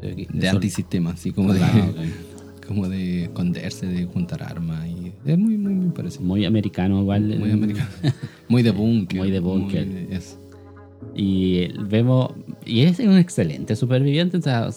De- 0.00 0.26
de 0.32 0.46
sol- 0.48 0.56
antisistema, 0.56 1.10
así 1.10 1.30
como 1.32 1.52
de. 1.54 1.60
Ah, 1.62 1.88
ok. 1.90 1.96
como 2.68 2.88
de 2.88 3.24
esconderse, 3.24 3.86
de 3.86 4.04
juntar 4.06 4.42
armas. 4.42 4.86
Y 4.88 4.93
es 5.24 5.38
muy, 5.38 5.56
muy, 5.56 5.74
muy 5.74 5.90
parecido. 5.90 6.24
Muy 6.24 6.44
americano 6.44 7.00
igual. 7.00 7.22
Muy 7.38 7.50
americano. 7.50 7.88
muy 8.48 8.62
de 8.62 8.70
búnker. 8.70 9.18
Muy 9.18 9.30
de 9.30 9.40
búnker. 9.40 9.86
Y 11.14 11.68
vemos. 11.82 12.32
Y 12.64 12.82
es 12.82 12.98
un 13.00 13.18
excelente 13.18 13.76
superviviente. 13.76 14.38
O 14.38 14.42
sea, 14.42 14.70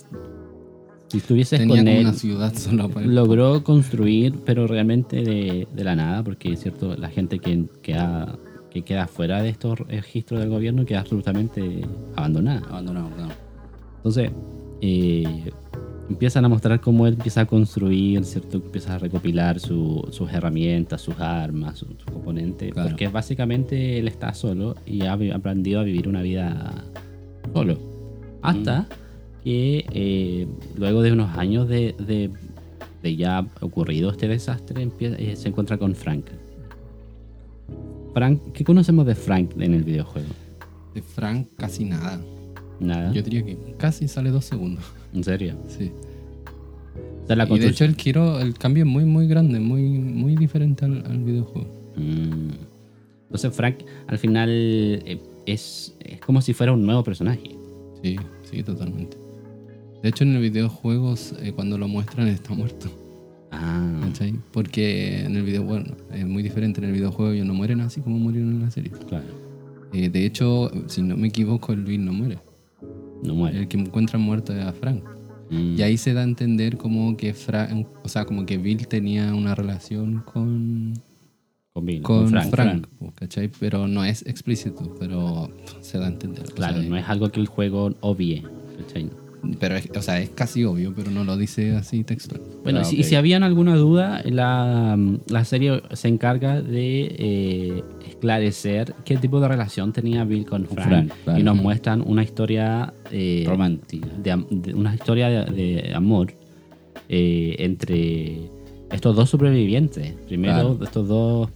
si 1.07 1.17
estuvieses 1.17 1.59
Tenía 1.59 1.77
con 1.77 1.87
él, 1.87 2.01
una 2.01 2.13
ciudad 2.13 2.53
sola 2.53 2.87
para 2.87 3.05
logró 3.05 3.63
construir, 3.63 4.33
pero 4.45 4.67
realmente 4.67 5.21
de, 5.21 5.67
de 5.73 5.83
la 5.83 5.95
nada, 5.95 6.23
porque 6.23 6.53
es 6.53 6.61
cierto, 6.61 6.95
la 6.97 7.09
gente 7.09 7.39
que 7.39 7.65
queda, 7.81 8.37
que 8.69 8.81
queda 8.81 9.07
fuera 9.07 9.41
de 9.41 9.49
estos 9.49 9.79
registros 9.79 10.41
del 10.41 10.49
gobierno 10.49 10.85
queda 10.85 11.01
absolutamente 11.01 11.81
abandonada. 12.15 12.61
Abandonado, 12.67 13.09
claro. 13.15 13.33
Entonces, 13.97 14.31
eh, 14.81 15.51
empiezan 16.09 16.45
a 16.45 16.49
mostrar 16.49 16.79
cómo 16.81 17.05
él 17.07 17.13
empieza 17.15 17.41
a 17.41 17.45
construir, 17.45 18.23
¿cierto? 18.25 18.57
Empieza 18.57 18.95
a 18.95 18.97
recopilar 18.97 19.59
su- 19.59 20.07
sus 20.11 20.31
herramientas, 20.31 21.01
sus 21.01 21.19
armas, 21.19 21.77
sus 21.79 21.89
su 21.97 22.05
componentes. 22.11 22.71
Claro. 22.73 22.89
Porque 22.89 23.07
básicamente 23.09 23.99
él 23.99 24.07
está 24.07 24.33
solo 24.33 24.75
y 24.85 25.01
ha 25.03 25.13
aprendido 25.33 25.79
a 25.79 25.83
vivir 25.83 26.07
una 26.07 26.21
vida 26.21 26.85
solo. 27.53 27.77
Hasta 28.41 28.87
que 29.43 29.85
eh, 29.91 30.47
luego 30.77 31.01
de 31.01 31.11
unos 31.11 31.37
años 31.37 31.67
de, 31.67 31.95
de- 31.99 32.29
de 33.03 33.15
ya 33.15 33.45
ocurrido 33.61 34.09
este 34.09 34.27
desastre, 34.27 34.81
empieza- 34.81 35.17
eh, 35.17 35.35
se 35.35 35.49
encuentra 35.49 35.77
con 35.77 35.93
Frank. 35.95 36.25
Frank, 38.13 38.41
¿qué 38.53 38.63
conocemos 38.63 39.05
de 39.05 39.13
Frank 39.15 39.51
en 39.59 39.73
el 39.73 39.83
videojuego? 39.83 40.27
De 40.95 41.01
Frank 41.01 41.47
casi 41.57 41.85
nada. 41.85 42.19
Nada. 42.79 43.11
Yo 43.11 43.21
diría 43.21 43.43
que 43.43 43.57
casi 43.77 44.07
sale 44.07 44.29
dos 44.29 44.45
segundos. 44.45 44.83
¿En 45.13 45.23
serio? 45.23 45.55
Sí. 45.67 45.91
O 47.23 47.27
sea, 47.27 47.35
la 47.35 47.45
y 47.49 47.59
de 47.59 47.67
hecho 47.67 47.85
el 47.85 47.95
giro, 47.95 48.39
el 48.39 48.53
cambio 48.57 48.83
es 48.83 48.89
muy 48.89 49.03
muy 49.03 49.27
grande, 49.27 49.59
muy, 49.59 49.81
muy 49.81 50.35
diferente 50.35 50.85
al, 50.85 51.03
al 51.05 51.23
videojuego. 51.23 51.67
Mm. 51.95 52.51
Entonces 53.23 53.53
Frank 53.53 53.79
al 54.07 54.17
final 54.17 54.49
eh, 54.49 55.19
es, 55.45 55.95
es 55.99 56.19
como 56.21 56.41
si 56.41 56.53
fuera 56.53 56.71
un 56.71 56.85
nuevo 56.85 57.03
personaje. 57.03 57.55
Sí, 58.01 58.17
sí, 58.49 58.63
totalmente. 58.63 59.17
De 60.01 60.09
hecho 60.09 60.23
en 60.23 60.35
el 60.35 60.41
videojuego 60.41 61.15
eh, 61.41 61.51
cuando 61.53 61.77
lo 61.77 61.87
muestran 61.87 62.27
está 62.27 62.53
muerto. 62.53 62.87
Ah, 63.51 63.99
¿cachai? 64.03 64.35
Porque 64.51 65.25
en 65.25 65.35
el 65.35 65.43
video, 65.43 65.63
bueno, 65.63 65.95
es 66.13 66.25
muy 66.25 66.43
diferente. 66.43 66.79
En 66.79 66.87
el 66.87 66.93
videojuego 66.93 67.31
ellos 67.31 67.45
no 67.47 67.53
mueren 67.53 67.81
así 67.81 68.01
como 68.01 68.17
murieron 68.19 68.51
en 68.51 68.61
la 68.61 68.71
serie. 68.71 68.91
claro. 69.07 69.25
Eh, 69.93 70.09
de 70.09 70.25
hecho, 70.25 70.69
si 70.87 71.01
no 71.01 71.15
me 71.15 71.29
equivoco, 71.29 71.71
el 71.71 71.83
Bill 71.85 72.03
no 72.03 72.13
muere. 72.13 72.37
No 73.23 73.35
muere. 73.35 73.59
El 73.59 73.67
que 73.67 73.77
encuentra 73.77 74.17
muerto 74.19 74.53
es 74.53 74.63
a 74.63 74.73
Frank. 74.73 75.03
Mm. 75.49 75.75
Y 75.77 75.81
ahí 75.81 75.97
se 75.97 76.13
da 76.13 76.21
a 76.21 76.23
entender 76.23 76.77
como 76.77 77.15
que 77.15 77.33
Frank, 77.33 77.87
o 78.03 78.09
sea, 78.09 78.25
como 78.25 78.45
que 78.45 78.57
Bill 78.57 78.87
tenía 78.87 79.33
una 79.33 79.55
relación 79.55 80.21
con, 80.25 80.93
Con, 81.73 81.85
Bill, 81.85 82.01
con 82.01 82.17
con 82.23 82.29
Frank, 82.29 82.49
Frank. 82.49 82.87
¿cachai? 83.15 83.49
Pero 83.59 83.87
no 83.87 84.03
es 84.03 84.25
explícito, 84.25 84.95
pero 84.99 85.49
se 85.81 85.97
da 85.97 86.05
a 86.05 86.09
entender. 86.09 86.45
o 86.51 86.53
Claro, 86.55 86.79
sea, 86.81 86.89
no 86.89 86.97
es 86.97 87.07
algo 87.07 87.29
que 87.29 87.39
el 87.39 87.47
juego 87.47 87.93
obvie. 88.01 88.43
¿cachai? 88.77 89.09
Pero 89.59 89.75
es, 89.75 89.89
o 89.95 90.01
sea, 90.01 90.19
es 90.19 90.29
casi 90.29 90.63
obvio, 90.65 90.93
pero 90.95 91.11
no 91.11 91.23
lo 91.23 91.37
dice 91.37 91.75
así 91.75 92.03
textual. 92.03 92.41
Bueno, 92.63 92.79
Ah, 92.79 92.83
si, 92.83 92.99
ok. 92.99 93.03
si 93.05 93.15
habían 93.15 93.43
alguna 93.43 93.75
duda, 93.75 94.21
la, 94.25 94.97
la 95.27 95.45
serie 95.45 95.81
se 95.93 96.07
encarga 96.07 96.61
de 96.61 97.15
eh, 97.17 97.83
esclarecer 98.07 98.93
qué 99.05 99.17
tipo 99.17 99.39
de 99.39 99.47
relación 99.47 99.93
tenía 99.93 100.23
Bill 100.25 100.45
con 100.45 100.65
Frank. 100.65 100.87
Frank, 100.87 101.11
claro. 101.23 101.39
Y 101.39 101.43
nos 101.43 101.55
muestran 101.57 102.03
una 102.05 102.23
historia 102.23 102.93
eh, 103.11 103.43
Romántica. 103.47 104.07
de 104.21 104.45
de- 104.49 104.73
una 104.73 104.93
historia 104.95 105.29
de, 105.29 105.45
de 105.51 105.93
amor 105.93 106.33
eh, 107.09 107.55
entre 107.59 108.49
estos 108.91 109.15
dos 109.15 109.29
sobrevivientes. 109.29 110.13
Primero, 110.27 110.53
Claro. 110.53 110.79
estos, 110.83 111.07
dos, 111.07 111.49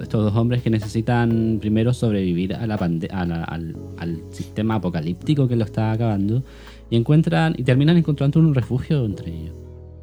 estos 0.00 0.24
dos 0.24 0.34
hombres 0.36 0.62
que 0.62 0.70
necesitan 0.70 1.58
primero 1.60 1.92
sobrevivir 1.92 2.54
a 2.54 2.66
la 2.66 2.78
pande- 2.78 3.10
a 3.12 3.24
la- 3.26 3.44
al, 3.44 3.76
al 3.98 4.22
sistema 4.30 4.76
apocalíptico 4.76 5.46
que 5.48 5.56
lo 5.56 5.64
está 5.64 5.92
acabando 5.92 6.42
y 6.90 6.96
encuentran 6.96 7.54
y 7.56 7.62
terminan 7.64 7.96
encontrando 7.96 8.40
un 8.40 8.54
refugio 8.54 9.04
entre 9.04 9.32
ellos. 9.34 9.54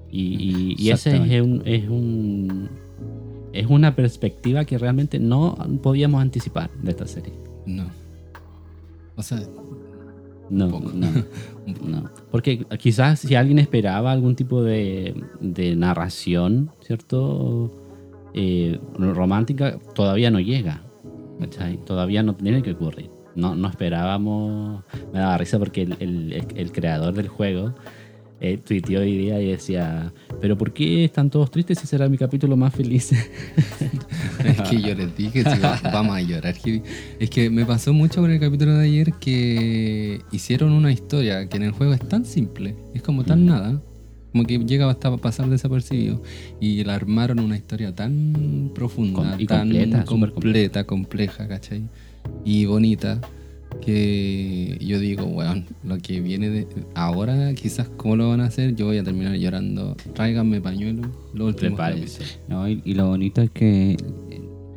Y, 0.09 0.21
y- 0.21 0.75
y 0.77 0.89
ese 0.91 1.15
es 1.35 1.41
un, 1.41 1.61
es 1.65 1.89
un 1.89 2.69
es 3.53 3.67
una 3.67 3.95
perspectiva 3.95 4.65
que 4.65 4.77
realmente 4.77 5.17
no 5.19 5.57
podíamos 5.81 6.21
anticipar 6.21 6.69
de 6.83 6.91
esta 6.91 7.07
serie. 7.07 7.33
No. 7.65 7.85
O 9.15 9.23
sea, 9.23 9.39
No, 10.49 10.67
no, 10.67 11.07
no. 11.87 12.09
Porque 12.31 12.65
quizás 12.79 13.19
si 13.21 13.33
alguien 13.35 13.57
esperaba 13.59 14.11
algún 14.11 14.35
tipo 14.35 14.61
de, 14.61 15.15
de 15.39 15.75
narración, 15.75 16.69
¿cierto? 16.81 17.71
Eh, 18.33 18.77
romántica, 18.99 19.79
todavía 19.95 20.29
no 20.31 20.39
llega. 20.41 20.83
¿cachai? 21.39 21.77
Todavía 21.85 22.23
no 22.23 22.35
tiene 22.35 22.61
que 22.61 22.71
ocurrir. 22.71 23.09
No, 23.35 23.55
no 23.55 23.67
esperábamos. 23.69 24.83
Me 25.13 25.19
daba 25.19 25.37
risa 25.37 25.59
porque 25.59 25.81
el, 25.83 25.95
el- 25.99 26.33
creador 26.71 27.13
del 27.13 27.27
juego 27.27 27.75
eh, 28.41 28.57
tuiteó 28.57 29.01
hoy 29.01 29.17
día 29.17 29.41
y 29.41 29.47
decía: 29.51 30.13
¿Pero 30.41 30.57
por 30.57 30.73
qué 30.73 31.03
están 31.05 31.29
todos 31.29 31.51
tristes 31.51 31.79
si 31.79 31.87
será 31.87 32.07
mi 32.09 32.17
capítulo 32.17 32.55
más 32.57 32.73
feliz? 32.73 33.11
es 34.45 34.61
que 34.69 34.81
yo 34.81 34.93
les 34.95 35.15
dije, 35.15 35.43
si 35.43 35.59
va- 35.59 35.79
vamos 35.91 36.15
a 36.15 36.21
llorar. 36.21 36.55
Es 37.19 37.29
que 37.29 37.49
me 37.49 37.65
pasó 37.65 37.93
mucho 37.93 38.21
con 38.21 38.31
el 38.31 38.39
capítulo 38.39 38.73
de 38.77 38.85
ayer 38.85 39.13
que 39.19 40.21
hicieron 40.31 40.71
una 40.73 40.91
historia 40.91 41.47
que 41.47 41.57
en 41.57 41.63
el 41.63 41.71
juego 41.71 41.93
es 41.93 42.07
tan 42.07 42.25
simple, 42.25 42.75
es 42.93 43.01
como 43.01 43.23
tan 43.23 43.45
nada, 43.45 43.81
como 44.31 44.45
que 44.45 44.59
llega 44.59 44.89
hasta 44.89 45.15
pasar 45.17 45.49
desapercibido. 45.49 46.21
Y 46.59 46.83
la 46.83 46.95
armaron 46.95 47.39
una 47.39 47.55
historia 47.57 47.93
tan 47.95 48.71
profunda, 48.75 49.31
Com- 49.31 49.39
y 49.41 49.45
tan 49.45 49.59
completa, 49.69 50.05
completa, 50.05 50.83
compleja, 50.85 51.47
¿cachai? 51.47 51.83
Y 52.43 52.65
bonita. 52.65 53.21
Que 53.81 54.77
yo 54.81 54.99
digo, 54.99 55.25
bueno, 55.25 55.63
lo 55.83 55.97
que 55.99 56.21
viene 56.21 56.49
de 56.49 56.67
ahora, 56.95 57.53
quizás 57.53 57.89
cómo 57.97 58.15
lo 58.15 58.29
van 58.29 58.39
a 58.41 58.45
hacer, 58.45 58.73
yo 58.75 58.85
voy 58.85 58.97
a 58.97 59.03
terminar 59.03 59.35
llorando. 59.35 59.95
Tráiganme 60.13 60.61
pañuelo, 60.61 61.01
lo 61.33 61.47
último. 61.47 61.75
Prepárense. 61.75 62.23
No, 62.47 62.67
y, 62.69 62.81
y 62.85 62.93
lo 62.93 63.07
bonito 63.07 63.41
es 63.41 63.51
que 63.51 63.97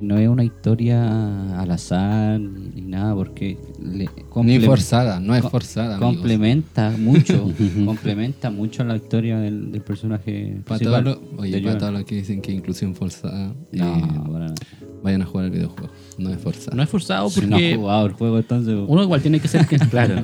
no 0.01 0.19
es 0.19 0.29
una 0.29 0.45
historia 0.45 1.59
al 1.61 1.71
azar 1.71 2.41
ni 2.41 2.83
nada, 2.83 3.15
porque 3.15 3.57
le 3.81 4.09
Ni 4.45 4.59
forzada, 4.61 5.21
no 5.21 5.35
es 5.35 5.43
co- 5.43 5.51
forzada. 5.51 5.97
amigos. 5.97 6.15
complementa 6.17 6.91
mucho, 6.99 7.51
complementa 7.85 8.51
mucho 8.51 8.85
la 8.85 8.97
historia 8.97 9.39
del, 9.39 9.71
del 9.73 9.81
personaje 9.83 10.61
Para 10.67 10.81
todos 10.81 11.05
los, 11.05 11.19
oye, 11.39 11.53
de 11.53 11.59
para 11.61 11.71
Joel. 11.73 11.79
todos 11.79 11.93
los 11.95 12.05
que 12.05 12.15
dicen 12.17 12.41
que 12.43 12.53
inclusión 12.53 12.95
forzada, 12.95 13.55
No, 13.73 13.97
eh, 13.97 14.03
para 14.33 14.39
nada. 14.47 14.55
Vayan 15.03 15.23
a 15.23 15.27
jugar 15.27 15.47
el 15.47 15.53
videojuego. 15.53 15.93
No 16.19 16.31
es 16.31 16.39
forzada. 16.41 16.77
No 16.77 16.83
es 16.83 16.89
forzado 16.89 17.31
Si 17.31 17.41
no 17.43 17.49
porque 17.51 17.71
has 17.73 17.77
jugado 17.79 18.07
el 18.07 18.13
juego, 18.13 18.39
entonces... 18.39 18.75
uno 18.87 19.03
igual 19.03 19.21
tiene 19.23 19.41
que 19.41 19.49
ser 19.49 19.67
que 19.67 19.79
claro. 19.91 20.23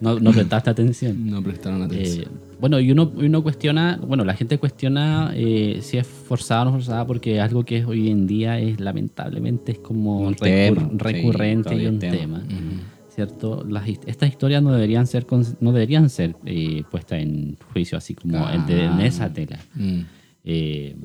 No, 0.00 0.20
no 0.20 0.30
prestaste 0.32 0.70
atención. 0.70 1.26
No 1.28 1.42
prestaron 1.42 1.82
atención. 1.82 2.24
Eh, 2.26 2.28
bueno, 2.60 2.78
y 2.80 2.92
uno, 2.92 3.12
y 3.18 3.24
uno 3.26 3.42
cuestiona, 3.42 3.98
bueno, 4.06 4.24
la 4.24 4.34
gente 4.34 4.58
cuestiona 4.58 5.32
eh, 5.34 5.78
si 5.82 5.96
es 5.98 6.06
forzada 6.06 6.62
o 6.62 6.64
no 6.66 6.72
forzada 6.72 7.06
porque 7.06 7.40
algo 7.40 7.64
que 7.64 7.84
hoy 7.84 8.08
en 8.10 8.26
día 8.26 8.58
es 8.60 8.78
lamentablemente 8.80 9.72
es 9.72 9.78
como 9.78 10.20
Un 10.20 10.34
recur- 10.34 10.38
tema, 10.44 10.80
sí, 10.90 10.96
recurrente 10.98 11.62
todavía 11.64 11.84
y 11.84 11.88
un 11.92 11.98
tema. 11.98 12.16
tema. 12.16 12.38
Ujú. 12.38 12.80
¿Cierto? 13.14 13.64
Las, 13.68 13.88
estas 13.88 14.28
historias 14.28 14.62
no 14.62 14.70
deberían 14.70 15.06
ser 15.08 15.26
no 15.60 15.72
deberían 15.72 16.08
ser 16.08 16.36
eh, 16.46 16.84
puestas 16.88 17.20
en 17.20 17.56
juicio 17.72 17.98
así 17.98 18.14
como 18.14 18.48
en, 18.48 18.64
de- 18.66 18.84
en 18.84 19.00
esa 19.00 19.32
tela. 19.32 19.58
Mm. 19.74 20.00
Eh, 20.44 20.96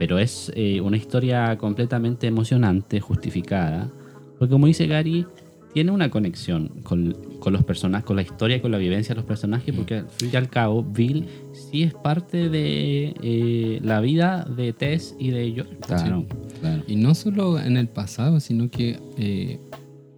pero 0.00 0.18
es 0.18 0.50
eh, 0.56 0.80
una 0.80 0.96
historia 0.96 1.58
completamente 1.58 2.26
emocionante, 2.26 3.00
justificada. 3.00 3.90
Porque 4.38 4.50
como 4.50 4.66
dice 4.66 4.86
Gary, 4.86 5.26
tiene 5.74 5.90
una 5.92 6.10
conexión 6.10 6.68
con, 6.82 7.14
con 7.38 7.52
los 7.52 7.62
personajes, 7.64 8.06
con 8.06 8.16
la 8.16 8.22
historia 8.22 8.62
con 8.62 8.70
la 8.72 8.78
vivencia 8.78 9.14
de 9.14 9.20
los 9.20 9.26
personajes, 9.26 9.74
porque 9.74 9.96
al 9.96 10.08
fin 10.08 10.30
y 10.32 10.36
al 10.36 10.48
cabo, 10.48 10.82
Bill 10.82 11.26
sí 11.52 11.82
es 11.82 11.92
parte 11.92 12.48
de 12.48 13.14
eh, 13.22 13.78
la 13.82 14.00
vida 14.00 14.44
de 14.56 14.72
Tess 14.72 15.14
y 15.18 15.30
de 15.32 15.52
Joel. 15.54 15.76
Claro, 15.86 16.24
claro. 16.60 16.82
Y 16.88 16.96
no 16.96 17.14
solo 17.14 17.60
en 17.60 17.76
el 17.76 17.86
pasado, 17.86 18.40
sino 18.40 18.70
que 18.70 18.98
eh, 19.18 19.58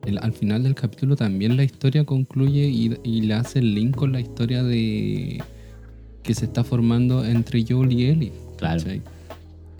el- 0.07 0.18
al 0.18 0.33
final 0.33 0.62
del 0.62 0.77
capítulo 0.77 1.16
también 1.16 1.57
la 1.57 1.64
historia 1.64 2.05
concluye 2.05 2.68
y, 2.68 2.97
y 3.03 3.23
le 3.23 3.35
hace 3.35 3.59
el 3.59 3.75
link 3.75 3.97
con 3.97 4.12
la 4.12 4.21
historia 4.21 4.62
de 4.62 5.42
que 6.23 6.35
se 6.35 6.45
está 6.45 6.62
formando 6.62 7.25
entre 7.25 7.64
Joel 7.68 7.90
y 7.92 8.07
Ellie. 8.07 8.33
Claro. 8.59 8.81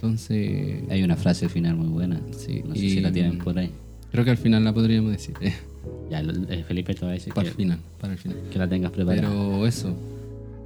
Entonces, 0.03 0.83
Hay 0.91 1.03
una 1.05 1.17
frase 1.17 1.49
final 1.49 1.77
muy 1.77 1.87
buena. 1.88 2.21
Sí, 2.33 2.62
no 2.67 2.75
sé 2.75 2.85
y- 2.85 2.91
si 2.91 3.01
la 3.01 3.12
tienen 3.12 3.38
por 3.38 3.57
ahí. 3.59 3.71
creo 4.11 4.25
que 4.25 4.31
al 4.31 4.37
final 4.37 4.65
la 4.65 4.73
podríamos 4.75 5.12
decir. 5.12 5.35
Ya, 6.11 6.21
el- 6.21 6.47
el 6.49 6.62
Felipe 6.65 6.95
te 6.95 7.05
va 7.05 7.11
a 7.11 7.15
decir 7.15 7.33
para 7.35 7.45
que, 7.45 7.49
el 7.51 7.57
final, 7.57 7.79
para 7.99 8.12
el 8.12 8.19
final. 8.19 8.37
que 8.53 8.59
la 8.59 8.69
tengas 8.69 8.93
preparada. 8.93 9.29
Pero 9.29 9.67
eso. 9.67 9.97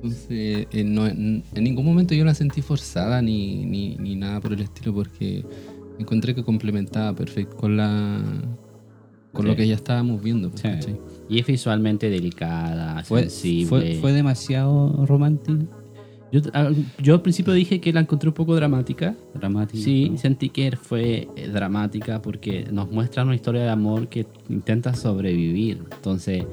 Entonces, 0.03 0.67
eh, 0.73 0.85
no- 0.85 1.07
en, 1.07 1.43
en 1.55 1.65
ningún 1.65 1.85
momento 1.87 2.15
yo 2.15 2.25
la 2.25 2.35
sentí 2.35 2.61
forzada 2.63 3.23
ni, 3.23 3.65
ni, 3.65 3.97
ni 3.97 4.15
nada 4.17 4.41
por 4.41 4.53
el 4.53 4.61
estilo 4.61 4.93
porque 4.93 5.43
encontré 5.99 6.35
que 6.35 6.43
complementaba 6.43 7.15
perfecto 7.15 7.57
con 7.57 7.77
la 7.77 8.21
con 9.33 9.43
Sí. 9.45 9.49
lo 9.51 9.57
que 9.57 9.69
ya 9.69 9.75
estábamos 9.75 10.23
viendo. 10.23 10.51
pues, 10.51 10.85
Sí. 10.85 10.97
Y 11.31 11.39
es 11.41 11.47
visualmente 11.47 12.11
delicada, 12.11 13.03
Fue, 13.05 13.23
sensible. 13.23 13.67
fue, 13.69 13.95
fue 14.01 14.13
demasiado 14.13 15.05
romántico. 15.07 15.65
Yo, 16.33 16.41
ah, 16.55 16.71
yo 16.99 17.15
al 17.15 17.23
principio 17.23 17.53
dije 17.53 17.81
que 17.81 17.93
la 17.93 18.01
encontré 18.01 18.29
un 18.29 18.35
poco 18.35 18.55
dramática. 18.55 19.15
Dramático. 19.35 19.83
Sí, 19.83 20.13
sentí 20.17 20.49
que 20.49 20.77
fue 20.77 21.29
eh, 21.37 21.49
dramática 21.49 22.21
porque 22.21 22.67
nos 22.71 22.91
muestra 22.91 23.23
una 23.23 23.35
historia 23.35 23.63
de 23.63 23.71
amor 23.71 24.09
que 24.09 24.27
intenta 24.49 24.95
sobrevivir. 24.95 25.85
Entonces, 25.93 26.45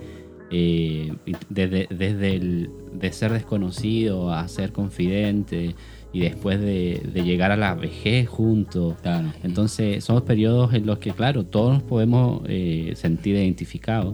eh, 0.52 1.14
desde, 1.50 1.88
desde 1.90 2.36
el 2.36 2.70
de 2.94 3.12
ser 3.12 3.34
desconocido 3.34 4.32
a 4.32 4.48
ser 4.48 4.72
confidente 4.72 5.76
y 6.14 6.20
después 6.20 6.60
de, 6.60 7.02
de 7.12 7.24
llegar 7.24 7.52
a 7.52 7.58
la 7.58 7.74
vejez 7.74 8.30
juntos. 8.30 8.96
Claro. 9.02 9.30
Entonces, 9.42 10.04
son 10.04 10.22
periodos 10.22 10.74
en 10.74 10.86
los 10.86 11.00
que, 11.00 11.12
claro, 11.12 11.46
todos 11.46 11.74
nos 11.74 11.84
podemos 11.84 12.44
eh, 12.46 12.94
sentir 12.96 13.36
identificados 13.36 14.14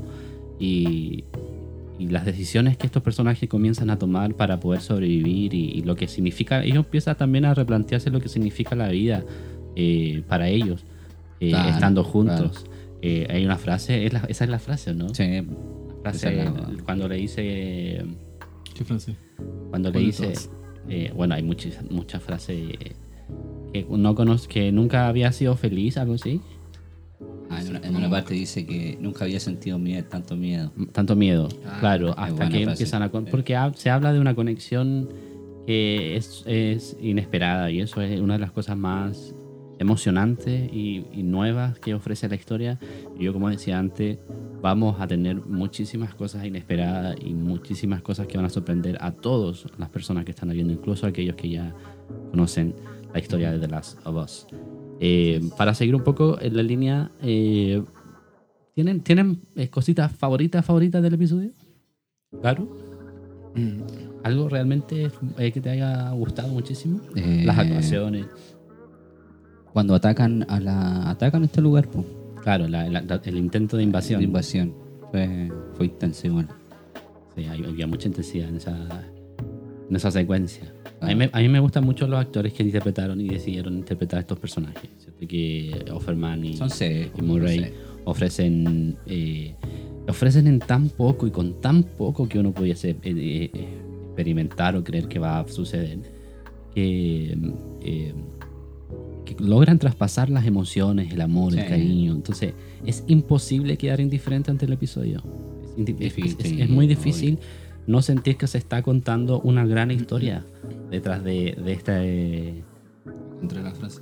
y, 0.60 1.26
y 2.00 2.08
las 2.08 2.26
decisiones 2.26 2.78
que 2.78 2.88
estos 2.88 3.04
personajes 3.04 3.48
comienzan 3.50 3.90
a 3.90 4.00
tomar 4.00 4.34
para 4.34 4.60
poder 4.60 4.82
sobrevivir 4.82 5.54
y, 5.54 5.66
y 5.72 5.82
lo 5.84 5.96
que 5.96 6.08
significa, 6.08 6.64
ellos 6.64 6.86
empiezan 6.86 7.18
también 7.18 7.46
a 7.46 7.54
replantearse 7.54 8.10
lo 8.10 8.22
que 8.22 8.30
significa 8.30 8.74
la 8.76 8.88
vida 8.88 9.24
eh, 9.76 10.24
para 10.28 10.48
ellos, 10.50 10.86
eh, 11.40 11.50
Claro, 11.52 11.70
estando 11.70 12.04
juntos. 12.04 12.66
Eh, 13.02 13.28
hay 13.30 13.46
una 13.46 13.58
frase, 13.58 14.06
es 14.06 14.14
la- 14.14 14.26
esa 14.30 14.44
es 14.46 14.50
la 14.50 14.60
frase, 14.60 14.94
¿no? 14.94 15.14
Sí. 15.14 15.24
La 15.26 16.02
frase, 16.02 16.18
esa 16.18 16.32
es 16.32 16.54
la- 16.54 16.84
cuando 16.84 17.08
le 17.08 17.16
dice, 17.18 18.04
¿Qué 18.74 18.84
frase? 18.86 19.16
cuando 19.70 19.90
le 19.90 19.94
¿Cuál 19.94 20.04
de 20.04 20.28
dice, 20.30 20.50
eh, 20.90 21.12
bueno, 21.16 21.36
hay 21.36 21.44
muchas 21.44 21.84
muchas 21.92 22.24
frases 22.24 22.58
eh, 22.58 22.96
que 23.74 23.86
no 23.90 24.16
conoz- 24.16 24.48
que 24.48 24.72
nunca 24.72 25.08
había 25.08 25.32
sido 25.32 25.56
feliz, 25.56 25.98
algo 25.98 26.16
así. 26.16 26.42
Ah, 27.50 27.62
en, 27.62 27.70
una, 27.70 27.80
en 27.80 27.96
una 27.96 28.10
parte 28.10 28.34
dice 28.34 28.66
que 28.66 28.98
nunca 29.02 29.26
había 29.26 29.40
sentido 29.40 29.78
miedo, 29.80 30.06
tanto 30.10 30.36
miedo. 30.36 30.72
tanto 30.92 31.16
miedo, 31.16 31.50
Ah, 31.66 31.78
claro, 31.80 32.14
hasta 32.18 32.48
que 32.50 32.64
frase. 32.64 32.72
empiezan 32.72 33.02
a... 33.04 33.10
con- 33.10 33.26
Porque 33.26 33.58
se 33.76 33.90
habla 33.90 34.14
de 34.14 34.20
una 34.20 34.36
conexión 34.36 35.10
que 35.66 36.16
es, 36.16 36.44
es 36.48 36.96
inesperada 37.02 37.70
y 37.72 37.80
eso 37.82 38.02
es 38.02 38.20
una 38.20 38.34
de 38.36 38.40
las 38.40 38.52
cosas 38.52 38.76
más 38.78 39.34
emocionantes 39.78 40.70
y, 40.74 41.06
y 41.14 41.24
nuevas 41.24 41.80
que 41.80 41.94
ofrece 41.94 42.28
la 42.28 42.36
historia. 42.36 42.80
Y 43.18 43.24
yo, 43.26 43.34
como 43.34 43.50
decía 43.50 43.80
antes, 43.80 44.18
vamos 44.62 45.00
a 45.00 45.08
tener 45.08 45.38
muchísimas 45.46 46.14
cosas 46.14 46.46
inesperadas 46.46 47.16
y 47.24 47.34
muchísimas 47.34 48.02
cosas 48.02 48.28
que 48.28 48.36
van 48.38 48.46
a 48.46 48.50
sorprender 48.50 48.98
a 49.00 49.12
todas 49.12 49.66
las 49.78 49.90
personas 49.90 50.26
que 50.26 50.32
están 50.32 50.50
viendo, 50.50 50.74
incluso 50.74 51.08
aquellos 51.08 51.36
que 51.36 51.50
ya 51.50 51.74
conocen 52.32 52.76
la 53.14 53.20
historia 53.20 53.52
de 53.52 53.60
The 53.60 53.68
Last 53.70 54.06
of 54.06 54.16
Us. 54.24 54.48
Eh, 55.00 55.42
para 55.58 55.74
seguir 55.74 55.96
un 55.96 56.04
poco 56.04 56.38
en 56.42 56.56
la 56.58 56.64
línea, 56.64 57.12
eh, 57.22 57.82
¿tienen, 58.76 59.02
¿tienen 59.02 59.42
eh, 59.56 59.70
cositas 59.70 60.12
favoritas, 60.12 60.66
favoritas 60.66 61.02
del 61.02 61.14
episodio? 61.14 61.52
Claro. 62.42 62.68
Mm. 63.56 63.82
¿Algo 64.24 64.50
realmente 64.50 65.10
eh, 65.38 65.52
que 65.52 65.62
te 65.62 65.70
haya 65.70 66.12
gustado 66.12 66.50
muchísimo? 66.50 67.00
Las 67.16 67.58
actuaciones. 67.58 68.26
Cuando 69.72 69.96
atacan 69.96 70.46
a 70.50 70.60
la 70.60 71.10
atacan 71.10 71.44
este 71.44 71.62
lugar, 71.62 71.88
po, 71.90 72.04
Claro, 72.44 72.68
la- 72.68 72.90
la- 72.90 73.02
la- 73.02 73.22
el 73.24 73.38
intento 73.38 73.78
de 73.78 73.84
invasión. 73.84 74.20
de 74.20 74.26
invasión. 74.26 74.74
Fue, 75.12 75.52
fue 75.76 75.86
intenso 75.88 76.28
igual. 76.28 76.48
Sí, 77.36 77.46
había 77.46 77.88
mucha 77.88 78.08
intensidad 78.08 78.50
en 78.50 78.56
esa, 78.58 78.76
en 79.90 79.96
esa 79.96 80.12
secuencia. 80.12 80.74
A 81.02 81.08
mí, 81.08 81.16
me, 81.16 81.30
a 81.32 81.40
mí 81.40 81.50
me 81.50 81.60
gustan 81.60 81.84
mucho 81.84 82.08
los 82.08 82.20
actores 82.20 82.54
que 82.54 82.64
interpretaron 82.64 83.20
y 83.22 83.28
decidieron 83.30 83.76
interpretar 83.78 84.20
estos 84.20 84.38
personajes. 84.40 84.90
¿cierto? 84.98 85.28
Que 85.28 85.86
Offerman 85.92 86.44
y, 86.46 86.58
Son 86.58 86.70
seis. 86.70 87.08
y 87.18 87.22
Murray 87.22 87.58
no 87.60 87.66
sé. 87.66 87.74
ofrecen 88.06 88.98
eh, 89.08 89.56
ofrecen 90.08 90.48
en 90.48 90.60
tan 90.60 90.90
poco 90.90 91.28
y 91.28 91.32
con 91.32 91.62
tan 91.62 91.84
poco 91.84 92.28
que 92.28 92.40
uno 92.40 92.52
pudiese 92.52 92.92
eh, 92.92 92.98
eh, 93.04 93.52
experimentar 94.08 94.76
o 94.76 94.84
creer 94.84 95.08
que 95.08 95.20
va 95.20 95.40
a 95.40 95.48
suceder 95.48 96.00
eh, 96.76 97.36
eh, 97.82 98.14
que 99.26 99.36
logran 99.40 99.78
traspasar 99.78 100.30
las 100.30 100.46
emociones, 100.48 101.14
el 101.14 101.22
amor, 101.22 101.54
el 101.54 101.62
Sí. 101.62 101.68
cariño. 101.68 102.14
Entonces, 102.14 102.54
es 102.86 103.04
imposible 103.08 103.78
quedar 103.78 104.00
indiferente 104.00 104.50
ante 104.52 104.66
el 104.66 104.74
episodio. 104.74 105.22
Es, 105.78 106.18
es- 106.18 106.36
es- 106.40 106.52
es 106.60 106.70
muy 106.70 106.88
difícil 106.88 107.38
no 107.90 108.02
sentir 108.04 108.38
que 108.38 108.46
se 108.48 108.58
está 108.60 108.82
contando 108.84 109.40
una 109.42 109.66
gran 109.66 109.90
historia 109.92 110.46
detrás 110.92 111.24
de, 111.24 111.58
de 111.64 111.74
esta... 111.74 112.06
eh, 112.06 112.64
Entre 113.42 113.62
la 113.64 113.72
frase. 113.72 114.02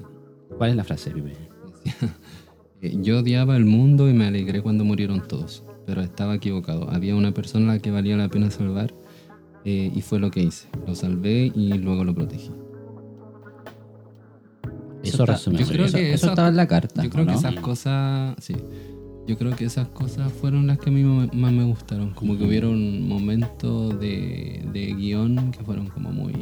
¿Cuál 0.58 0.72
es 0.72 0.76
la 0.76 0.84
frase, 0.84 1.12
Pipe? 1.12 1.34
Eh, 2.80 2.96
Yo 3.02 3.20
odiaba 3.22 3.58
el 3.58 3.66
mundo 3.66 4.08
y 4.08 4.14
me 4.14 4.26
alegré 4.28 4.62
cuando 4.62 4.84
murieron 4.86 5.28
todos, 5.28 5.64
pero 5.88 6.02
estaba 6.02 6.36
equivocado. 6.36 6.88
Había 6.92 7.16
una 7.16 7.34
persona 7.34 7.72
a 7.72 7.76
la 7.78 7.82
que 7.82 7.90
valía 7.90 8.16
la 8.18 8.30
pena 8.30 8.52
salvar 8.52 8.94
eh, 9.66 9.92
y 9.96 10.02
fue 10.04 10.20
lo 10.20 10.30
que 10.30 10.44
hice. 10.44 10.68
Lo 10.86 10.94
salvé 10.94 11.52
y 11.56 11.74
luego 11.80 12.04
lo 12.04 12.14
protegí. 12.14 12.52
Eso 15.04 15.24
está- 15.24 15.34
resume. 15.34 15.58
yo 15.60 15.66
creo 15.68 15.86
que 15.86 16.14
eso, 16.14 16.26
eso 16.26 16.30
estaba 16.30 16.50
en 16.50 16.56
la 16.56 16.68
carta. 16.68 17.04
Yo 17.04 17.10
creo 17.10 17.26
que 17.26 17.34
esas 17.34 17.56
cosas, 17.56 18.36
sí. 18.40 18.56
Yo 19.28 19.38
creo 19.38 19.54
que 19.56 19.66
esas 19.66 19.88
cosas 19.90 20.32
fueron 20.32 20.68
las 20.68 20.80
que 20.80 20.90
a 20.90 20.94
mí 20.94 21.04
me- 21.04 21.28
más 21.34 21.52
me 21.52 21.64
gustaron. 21.66 22.12
Como 22.12 22.38
que 22.38 22.46
hubieron 22.46 23.08
momentos 23.08 24.00
de, 24.00 24.64
de 24.72 24.94
guion 24.94 25.52
que 25.52 25.64
fueron 25.64 25.88
como 25.88 26.12
muy... 26.12 26.34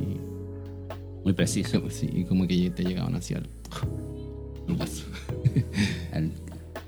Muy 1.24 1.34
preciso. 1.34 1.82
Sí, 1.89 2.08
y 2.13 2.24
como 2.26 2.45
que 2.48 2.69
te 2.69 2.84
llegaban 2.84 3.15
hacia 3.15 3.38
el... 3.39 3.48
el 6.13 6.32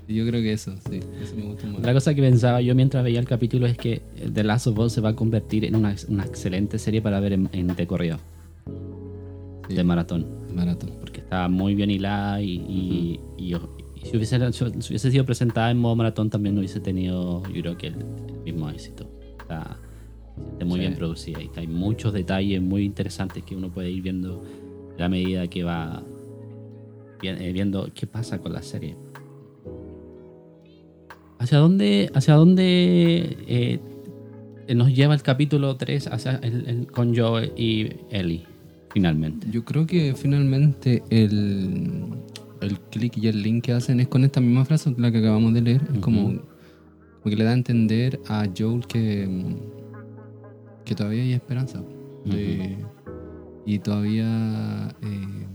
Yo 0.06 0.24
creo 0.26 0.40
que 0.40 0.52
eso, 0.52 0.74
sí. 0.88 1.00
Eso 1.22 1.34
me 1.36 1.42
gustó 1.42 1.66
más. 1.66 1.78
Otra 1.78 1.92
cosa 1.92 2.14
que 2.14 2.22
pensaba 2.22 2.60
yo 2.60 2.74
mientras 2.74 3.02
veía 3.04 3.18
el 3.20 3.26
capítulo 3.26 3.66
es 3.66 3.76
que 3.76 4.00
The 4.32 4.44
Last 4.44 4.68
of 4.68 4.78
Us 4.78 4.92
se 4.92 5.00
va 5.00 5.10
a 5.10 5.16
convertir 5.16 5.64
en 5.64 5.74
una, 5.76 5.94
una 6.08 6.24
excelente 6.24 6.78
serie 6.78 7.02
para 7.02 7.20
ver 7.20 7.32
en, 7.32 7.48
en 7.52 7.66
de 7.74 7.86
correo, 7.86 8.18
Sí. 9.68 9.74
de 9.74 9.84
maratón, 9.84 10.26
Maratón. 10.54 10.92
porque 11.00 11.20
está 11.20 11.46
muy 11.48 11.74
bien 11.74 11.90
hilada 11.90 12.40
y, 12.40 12.52
y- 12.68 13.20
y 13.36 13.48
yo- 13.48 13.76
y 13.78 13.82
si, 14.04 14.16
hubiese, 14.16 14.52
si 14.52 14.64
hubiese 14.64 15.10
sido 15.10 15.24
presentada 15.24 15.70
en 15.70 15.78
modo 15.78 15.96
maratón 15.96 16.30
también 16.30 16.54
no 16.54 16.60
hubiese 16.60 16.80
tenido, 16.80 17.42
yo 17.52 17.60
creo 17.62 17.76
que 17.78 17.88
el, 17.88 17.96
el 17.96 18.42
mismo 18.44 18.68
éxito. 18.70 19.08
Está, 19.40 19.78
muy 20.64 20.74
Sí. 20.74 20.80
bien 20.80 20.94
producida 20.96 21.42
y 21.42 21.50
hay 21.56 21.66
muchos 21.66 22.12
detalles 22.12 22.60
muy 22.62 22.84
interesantes 22.84 23.42
que 23.42 23.56
uno 23.56 23.70
puede 23.70 23.90
ir 23.90 24.02
viendo 24.02 24.44
a 24.96 25.00
la 25.00 25.08
medida 25.08 25.46
que 25.48 25.64
va 25.64 26.02
eh, 27.22 27.52
viendo 27.52 27.88
qué 27.94 28.06
pasa 28.06 28.38
con 28.38 28.52
la 28.52 28.62
serie. 28.62 28.94
¿Hacia 31.40 31.58
dónde, 31.58 32.10
hacia 32.14 32.34
dónde 32.34 33.36
eh, 33.46 33.80
nos 34.74 34.92
lleva 34.94 35.14
el 35.14 35.22
capítulo 35.22 35.76
3 35.76 36.08
hacia 36.08 36.36
el- 36.36 36.68
el- 36.68 36.86
con 36.92 37.16
Joe 37.16 37.52
y 37.56 37.88
Ellie, 38.10 38.44
finalmente? 38.92 39.46
Yo 39.50 39.64
creo 39.64 39.86
que 39.86 40.14
finalmente 40.14 41.02
el, 41.10 42.02
el 42.60 42.78
clic 42.80 43.16
y 43.16 43.28
el 43.28 43.42
link 43.42 43.64
que 43.64 43.72
hacen 43.72 44.00
es 44.00 44.08
con 44.08 44.24
esta 44.24 44.40
misma 44.40 44.64
frase, 44.64 44.94
la 44.98 45.10
que 45.12 45.18
acabamos 45.18 45.52
de 45.54 45.60
leer. 45.62 45.82
Es 45.94 46.00
como, 46.00 46.28
como 46.32 47.24
que 47.24 47.36
le 47.36 47.44
da 47.44 47.50
a 47.50 47.54
entender 47.54 48.20
a 48.28 48.46
Joel 48.56 48.86
que, 48.86 49.28
que 50.84 50.94
todavía 50.94 51.22
hay 51.22 51.32
esperanza. 51.32 51.82
De- 52.24 52.76
y 53.66 53.78
todavía 53.80 54.94
eh, 55.02 55.46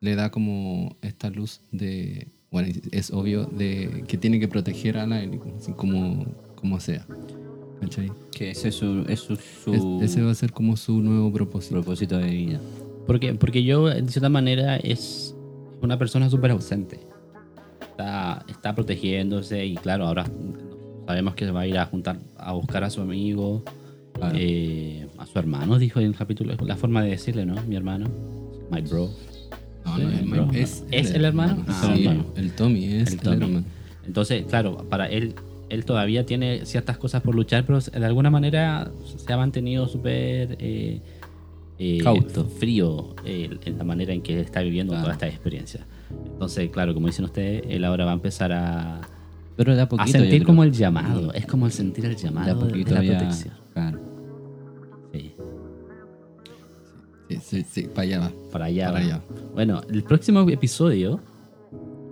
le 0.00 0.14
da 0.16 0.30
como 0.30 0.96
esta 1.02 1.30
luz 1.30 1.60
de. 1.72 2.28
Bueno, 2.50 2.68
es 2.90 3.10
obvio 3.12 3.44
de 3.46 4.04
que 4.08 4.16
tiene 4.16 4.40
que 4.40 4.48
proteger 4.48 4.98
a 4.98 5.06
la 5.06 5.22
como, 5.76 6.26
como 6.56 6.80
sea. 6.80 7.06
¿Cachai? 7.80 8.10
que 8.32 8.50
ese 8.52 8.68
es 8.68 8.74
su, 8.74 9.04
es 9.06 9.20
su, 9.20 9.36
su 9.36 10.00
Es- 10.00 10.10
ese 10.10 10.22
va 10.22 10.30
a 10.30 10.34
ser 10.34 10.52
como 10.52 10.76
su 10.76 11.00
nuevo 11.02 11.30
propósito. 11.32 11.74
propósito 11.74 12.16
de 12.18 12.30
vida. 12.30 12.60
Porque, 13.06 13.34
porque 13.34 13.62
yo, 13.62 13.84
de 13.86 14.08
cierta 14.08 14.28
manera, 14.30 14.76
es 14.76 15.35
una 15.82 15.98
persona 15.98 16.28
súper 16.30 16.50
ausente. 16.52 17.00
Está, 17.90 18.44
está 18.48 18.74
protegiéndose 18.74 19.64
y 19.64 19.74
claro, 19.76 20.06
ahora 20.06 20.24
sabemos 21.06 21.34
que 21.34 21.44
se 21.46 21.50
va 21.50 21.60
a 21.60 21.66
ir 21.66 21.78
a 21.78 21.86
juntar, 21.86 22.18
a 22.36 22.52
buscar 22.52 22.84
a 22.84 22.90
su 22.90 23.00
amigo, 23.00 23.62
Claro. 24.12 24.34
eh, 24.38 25.06
a 25.18 25.26
su 25.26 25.38
hermano, 25.38 25.78
dijo 25.78 26.00
en 26.00 26.06
el 26.06 26.14
capítulo. 26.16 26.54
La 26.64 26.76
forma 26.76 27.02
de 27.02 27.10
decirle, 27.10 27.44
¿no? 27.44 27.54
Mi 27.64 27.76
hermano, 27.76 28.06
my 28.70 28.80
bro. 28.80 29.10
No, 29.84 29.98
no, 29.98 30.10
Sí, 30.10 30.16
el- 30.18 30.28
bro. 30.30 30.48
es, 30.54 30.84
¿Es 30.90 31.10
el 31.12 31.24
hermano? 31.24 31.56
Sí, 31.68 32.06
Ah, 32.06 32.16
ok. 32.30 32.38
el 32.38 32.52
Tommy 32.52 32.84
es 32.86 33.08
El 33.08 33.14
el, 33.14 33.20
Tommy. 33.20 33.36
hermano. 33.44 33.64
Entonces, 34.06 34.44
claro, 34.46 34.86
para 34.88 35.06
él, 35.08 35.34
él 35.68 35.84
todavía 35.84 36.24
tiene 36.24 36.64
ciertas 36.64 36.96
cosas 36.96 37.22
por 37.22 37.34
luchar, 37.34 37.64
pero 37.66 37.78
de 37.80 38.06
alguna 38.06 38.30
manera 38.30 38.90
se 39.16 39.32
ha 39.32 39.36
mantenido 39.36 39.86
súper 39.86 40.56
eh, 40.60 41.00
eh, 41.78 41.98
Cauto. 42.02 42.44
frío 42.46 43.14
eh, 43.24 43.50
en 43.64 43.78
la 43.78 43.84
manera 43.84 44.12
en 44.12 44.22
que 44.22 44.34
él 44.34 44.40
está 44.40 44.60
viviendo 44.60 44.92
Claro. 44.92 45.04
toda 45.04 45.12
esta 45.14 45.28
experiencia. 45.28 45.86
Entonces, 46.32 46.70
claro, 46.70 46.94
como 46.94 47.06
dicen 47.08 47.24
ustedes, 47.24 47.64
él 47.68 47.84
ahora 47.84 48.04
va 48.04 48.12
a 48.12 48.14
empezar 48.14 48.52
a, 48.52 49.00
Pero 49.56 49.74
de 49.74 49.82
a 49.82 49.88
poquito. 49.88 50.10
sentir 50.18 50.44
como 50.44 50.62
el 50.64 50.72
llamado. 50.72 51.32
Es 51.32 51.46
como 51.46 51.66
el 51.66 51.72
sentir 51.72 52.04
el 52.06 52.16
llamado 52.16 52.46
De 52.46 52.50
a 52.52 52.54
de, 52.54 52.60
de 52.60 52.68
poquito 52.70 52.94
la 52.94 53.02
ya. 53.02 53.18
protección. 53.18 53.54
Claro. 53.74 54.00
Sí, 55.12 55.34
Sí, 57.28 57.38
sí, 57.42 57.64
sí, 57.68 57.82
para 57.92 58.02
allá 58.02 58.20
va. 58.20 58.32
para 58.52 58.64
allá. 58.66 58.86
Para 58.86 58.98
va. 59.00 59.04
allá. 59.06 59.22
Bueno, 59.52 59.80
el 59.90 60.04
próximo 60.04 60.48
episodio, 60.48 61.18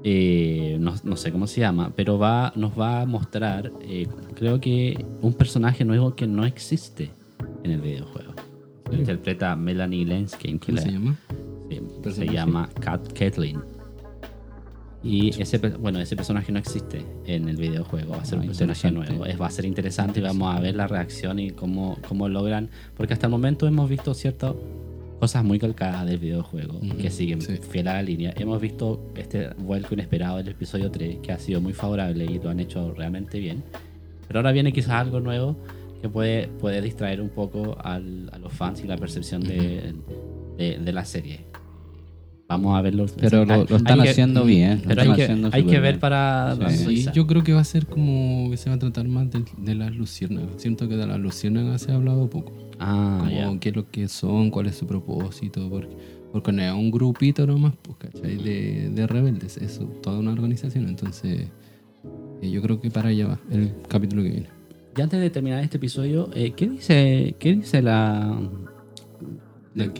eh, 0.02 0.76
no, 0.80 0.92
no 1.04 1.16
sé 1.16 1.30
cómo 1.30 1.46
se 1.46 1.60
llama, 1.60 1.92
pero 1.94 2.18
va, 2.18 2.52
nos 2.56 2.78
va 2.78 3.02
a 3.02 3.06
mostrar, 3.06 3.70
eh, 3.82 4.08
creo 4.34 4.60
que 4.60 5.06
un 5.22 5.32
personaje 5.34 5.84
nuevo 5.84 6.16
que 6.16 6.26
no 6.26 6.44
existe 6.44 7.10
en 7.62 7.70
el 7.70 7.80
videojuego. 7.80 8.32
Lo 8.90 8.96
interpreta 8.96 9.56
Melanie 9.56 10.04
Lenskine, 10.04 10.58
que 10.58 10.66
¿Cómo 10.66 10.76
la- 10.76 10.82
se 10.82 10.90
llama? 10.92 11.16
sí, 11.70 11.80
se 12.12 12.26
llama 12.26 12.68
Kat 12.80 13.12
Caitlyn. 13.12 13.60
Y 15.02 15.38
ese, 15.40 15.58
bueno, 15.58 16.00
ese 16.00 16.16
personaje 16.16 16.50
no 16.50 16.58
existe 16.58 17.04
en 17.26 17.46
el 17.48 17.56
videojuego, 17.56 18.12
va 18.12 18.22
a 18.22 18.24
ser 18.24 18.38
Ah, 18.38 18.42
un 18.42 18.46
personaje 18.48 18.90
nuevo. 18.90 19.26
Es, 19.26 19.38
va 19.38 19.46
a 19.46 19.50
ser 19.50 19.66
interesante 19.66 20.20
y 20.20 20.22
vamos 20.22 20.54
a 20.54 20.60
ver 20.60 20.74
la 20.76 20.86
reacción 20.86 21.38
y 21.38 21.50
cómo, 21.50 21.98
cómo 22.08 22.26
logran, 22.28 22.70
porque 22.96 23.12
hasta 23.12 23.26
el 23.26 23.30
momento 23.30 23.66
hemos 23.66 23.88
visto 23.90 24.14
ciertas 24.14 24.54
cosas 25.20 25.44
muy 25.44 25.58
calcadas 25.58 26.06
del 26.06 26.18
videojuego 26.18 26.80
que 26.98 27.10
siguen 27.10 27.40
sí. 27.42 27.56
fiel 27.58 27.88
a 27.88 27.94
la 27.94 28.02
línea. 28.02 28.32
Hemos 28.36 28.60
visto 28.62 29.10
este 29.14 29.48
vuelco 29.58 29.92
inesperado 29.94 30.38
del 30.38 30.48
episodio 30.48 30.90
3 30.90 31.18
que 31.22 31.32
ha 31.32 31.38
sido 31.38 31.60
muy 31.60 31.72
favorable 31.74 32.24
y 32.24 32.38
lo 32.38 32.48
han 32.50 32.60
hecho 32.60 32.92
realmente 32.94 33.38
bien. 33.38 33.62
Pero 34.26 34.38
ahora 34.40 34.52
viene 34.52 34.72
quizás 34.72 34.90
algo 34.92 35.20
nuevo 35.20 35.56
que 36.04 36.08
puede, 36.10 36.48
puede 36.48 36.82
distraer 36.82 37.20
un 37.22 37.30
poco 37.30 37.76
al- 37.82 38.28
a 38.32 38.38
los 38.38 38.52
fans 38.52 38.82
y 38.84 38.86
la 38.86 38.96
percepción 38.98 39.42
de, 39.42 39.94
de- 40.58 40.78
de 40.78 40.92
la 40.92 41.04
serie. 41.06 41.46
Vamos 42.46 42.76
a 42.76 42.82
verlo. 42.82 43.06
Pero 43.18 43.46
lo, 43.46 43.56
lo 43.56 43.62
Hay 43.70 43.76
están 43.76 44.02
que- 44.02 44.08
haciendo 44.10 44.44
bien. 44.44 44.82
lo 44.82 44.88
Pero 44.88 44.90
están 45.00 45.08
hay 45.10 45.16
que, 45.16 45.22
haciendo 45.24 45.48
hay 45.50 45.62
que 45.64 45.80
ver 45.80 45.92
bien. 45.94 46.00
para... 46.00 46.56
Sí. 46.68 46.96
Sí, 46.98 47.08
yo 47.14 47.26
creo 47.26 47.42
que 47.42 47.54
va 47.54 47.60
a 47.60 47.64
ser 47.64 47.86
como 47.86 48.50
que 48.50 48.58
se 48.58 48.68
va 48.68 48.76
a 48.76 48.78
tratar 48.78 49.08
más 49.08 49.30
de, 49.30 49.44
de 49.56 49.74
las 49.74 49.92
luciérnagas. 49.96 50.50
Siento 50.58 50.86
que 50.86 50.96
de 50.96 51.06
las 51.06 51.18
luciérnagas 51.18 51.80
se 51.80 51.92
ha 51.92 51.94
hablado 51.94 52.28
poco. 52.28 52.52
Ah, 52.78 53.16
Como 53.20 53.30
ya. 53.54 53.60
qué 53.60 53.70
es 53.70 53.76
lo 53.76 53.90
que 53.90 54.08
son, 54.08 54.50
cuál 54.50 54.66
es 54.66 54.76
su 54.76 54.86
propósito. 54.86 55.70
Porque, 55.70 55.96
porque 56.32 56.52
no 56.52 56.60
es 56.62 56.72
un 56.74 56.90
grupito 56.90 57.46
nomás, 57.46 57.72
pues, 57.80 57.96
¿cachai? 57.96 58.36
De, 58.36 58.90
de 58.90 59.06
rebeldes. 59.06 59.56
Es 59.56 59.80
toda 60.02 60.18
una 60.18 60.32
organización. 60.32 60.86
Entonces, 60.86 61.48
eh, 62.42 62.50
yo 62.50 62.60
creo 62.60 62.78
que 62.78 62.90
para 62.90 63.08
allá 63.08 63.26
va 63.28 63.40
el 63.50 63.72
capítulo 63.88 64.22
que 64.22 64.28
viene. 64.30 64.48
Y 64.96 65.00
antes 65.00 65.20
de 65.20 65.30
terminar 65.30 65.62
este 65.62 65.76
episodio, 65.78 66.30
eh, 66.34 66.52
¿qué 66.56 66.68
dice, 66.68 67.34
qué 67.38 67.54
dice 67.56 67.82
la. 67.82 68.38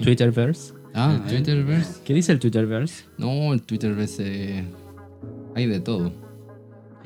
Twitterverse? 0.02 0.74
Ah, 0.94 1.20
el 1.24 1.28
Twitterverse. 1.30 2.00
¿Qué 2.04 2.14
dice 2.14 2.32
el 2.32 2.38
Twitterverse? 2.38 3.04
No, 3.18 3.52
el 3.52 3.62
Twitterverse. 3.62 4.58
eh, 4.58 4.64
hay 5.56 5.66
de 5.66 5.80
todo. 5.80 6.12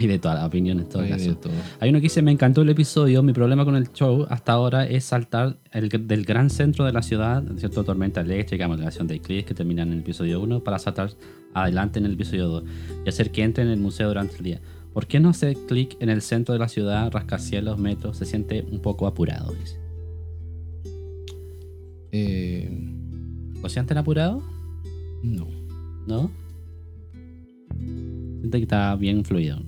Y 0.01 0.07
de 0.07 0.19
todas 0.21 0.39
las 0.39 0.47
opiniones, 0.47 0.89
todo 0.89 1.03
Hay 1.03 1.09
caso. 1.11 1.31
de 1.31 1.35
todo. 1.35 1.53
Hay 1.81 1.91
uno 1.91 1.99
que 1.99 2.05
dice, 2.05 2.23
me 2.23 2.31
encantó 2.31 2.63
el 2.63 2.69
episodio, 2.69 3.21
mi 3.25 3.33
problema 3.33 3.65
con 3.65 3.75
el 3.75 3.91
show 3.93 4.27
hasta 4.29 4.53
ahora 4.53 4.87
es 4.87 5.05
saltar 5.05 5.57
el, 5.73 5.89
del 5.89 6.25
gran 6.25 6.51
centro 6.51 6.85
de 6.85 6.93
la 6.93 7.03
ciudad, 7.03 7.43
¿cierto? 7.57 7.83
Tormenta 7.83 8.21
eléctrica, 8.21 8.69
modelación 8.69 9.09
de 9.09 9.17
eclipse 9.17 9.45
que 9.47 9.55
termina 9.55 9.83
en 9.83 9.93
el 9.95 9.99
episodio 10.01 10.41
1, 10.41 10.63
para 10.63 10.79
saltar 10.79 11.11
adelante 11.53 11.99
en 11.99 12.05
el 12.07 12.13
episodio 12.13 12.47
2 12.47 12.65
y 13.07 13.09
hacer 13.09 13.33
que 13.33 13.43
entre 13.43 13.65
en 13.65 13.71
el 13.71 13.81
museo 13.81 14.07
durante 14.07 14.37
el 14.37 14.43
día. 14.45 14.61
¿Por 14.99 15.07
qué 15.07 15.21
no 15.21 15.29
hacer 15.29 15.57
clic 15.69 15.97
en 16.01 16.09
el 16.09 16.23
centro 16.23 16.55
de 16.55 16.59
la 16.59 16.67
ciudad, 16.67 17.09
rascacielos, 17.13 17.79
metros? 17.79 18.17
Se 18.17 18.25
siente 18.25 18.67
un 18.69 18.81
poco 18.83 19.07
apurado, 19.07 19.53
dice. 19.55 19.79
Eh, 22.11 22.69
¿Lo 23.63 23.69
sienten 23.69 23.97
apurado? 23.99 24.43
no. 25.23 25.47
¿No? 26.09 26.33
Siente 28.41 28.59
que 28.59 28.63
está 28.65 28.97
bien 28.97 29.25
fluido. 29.25 29.61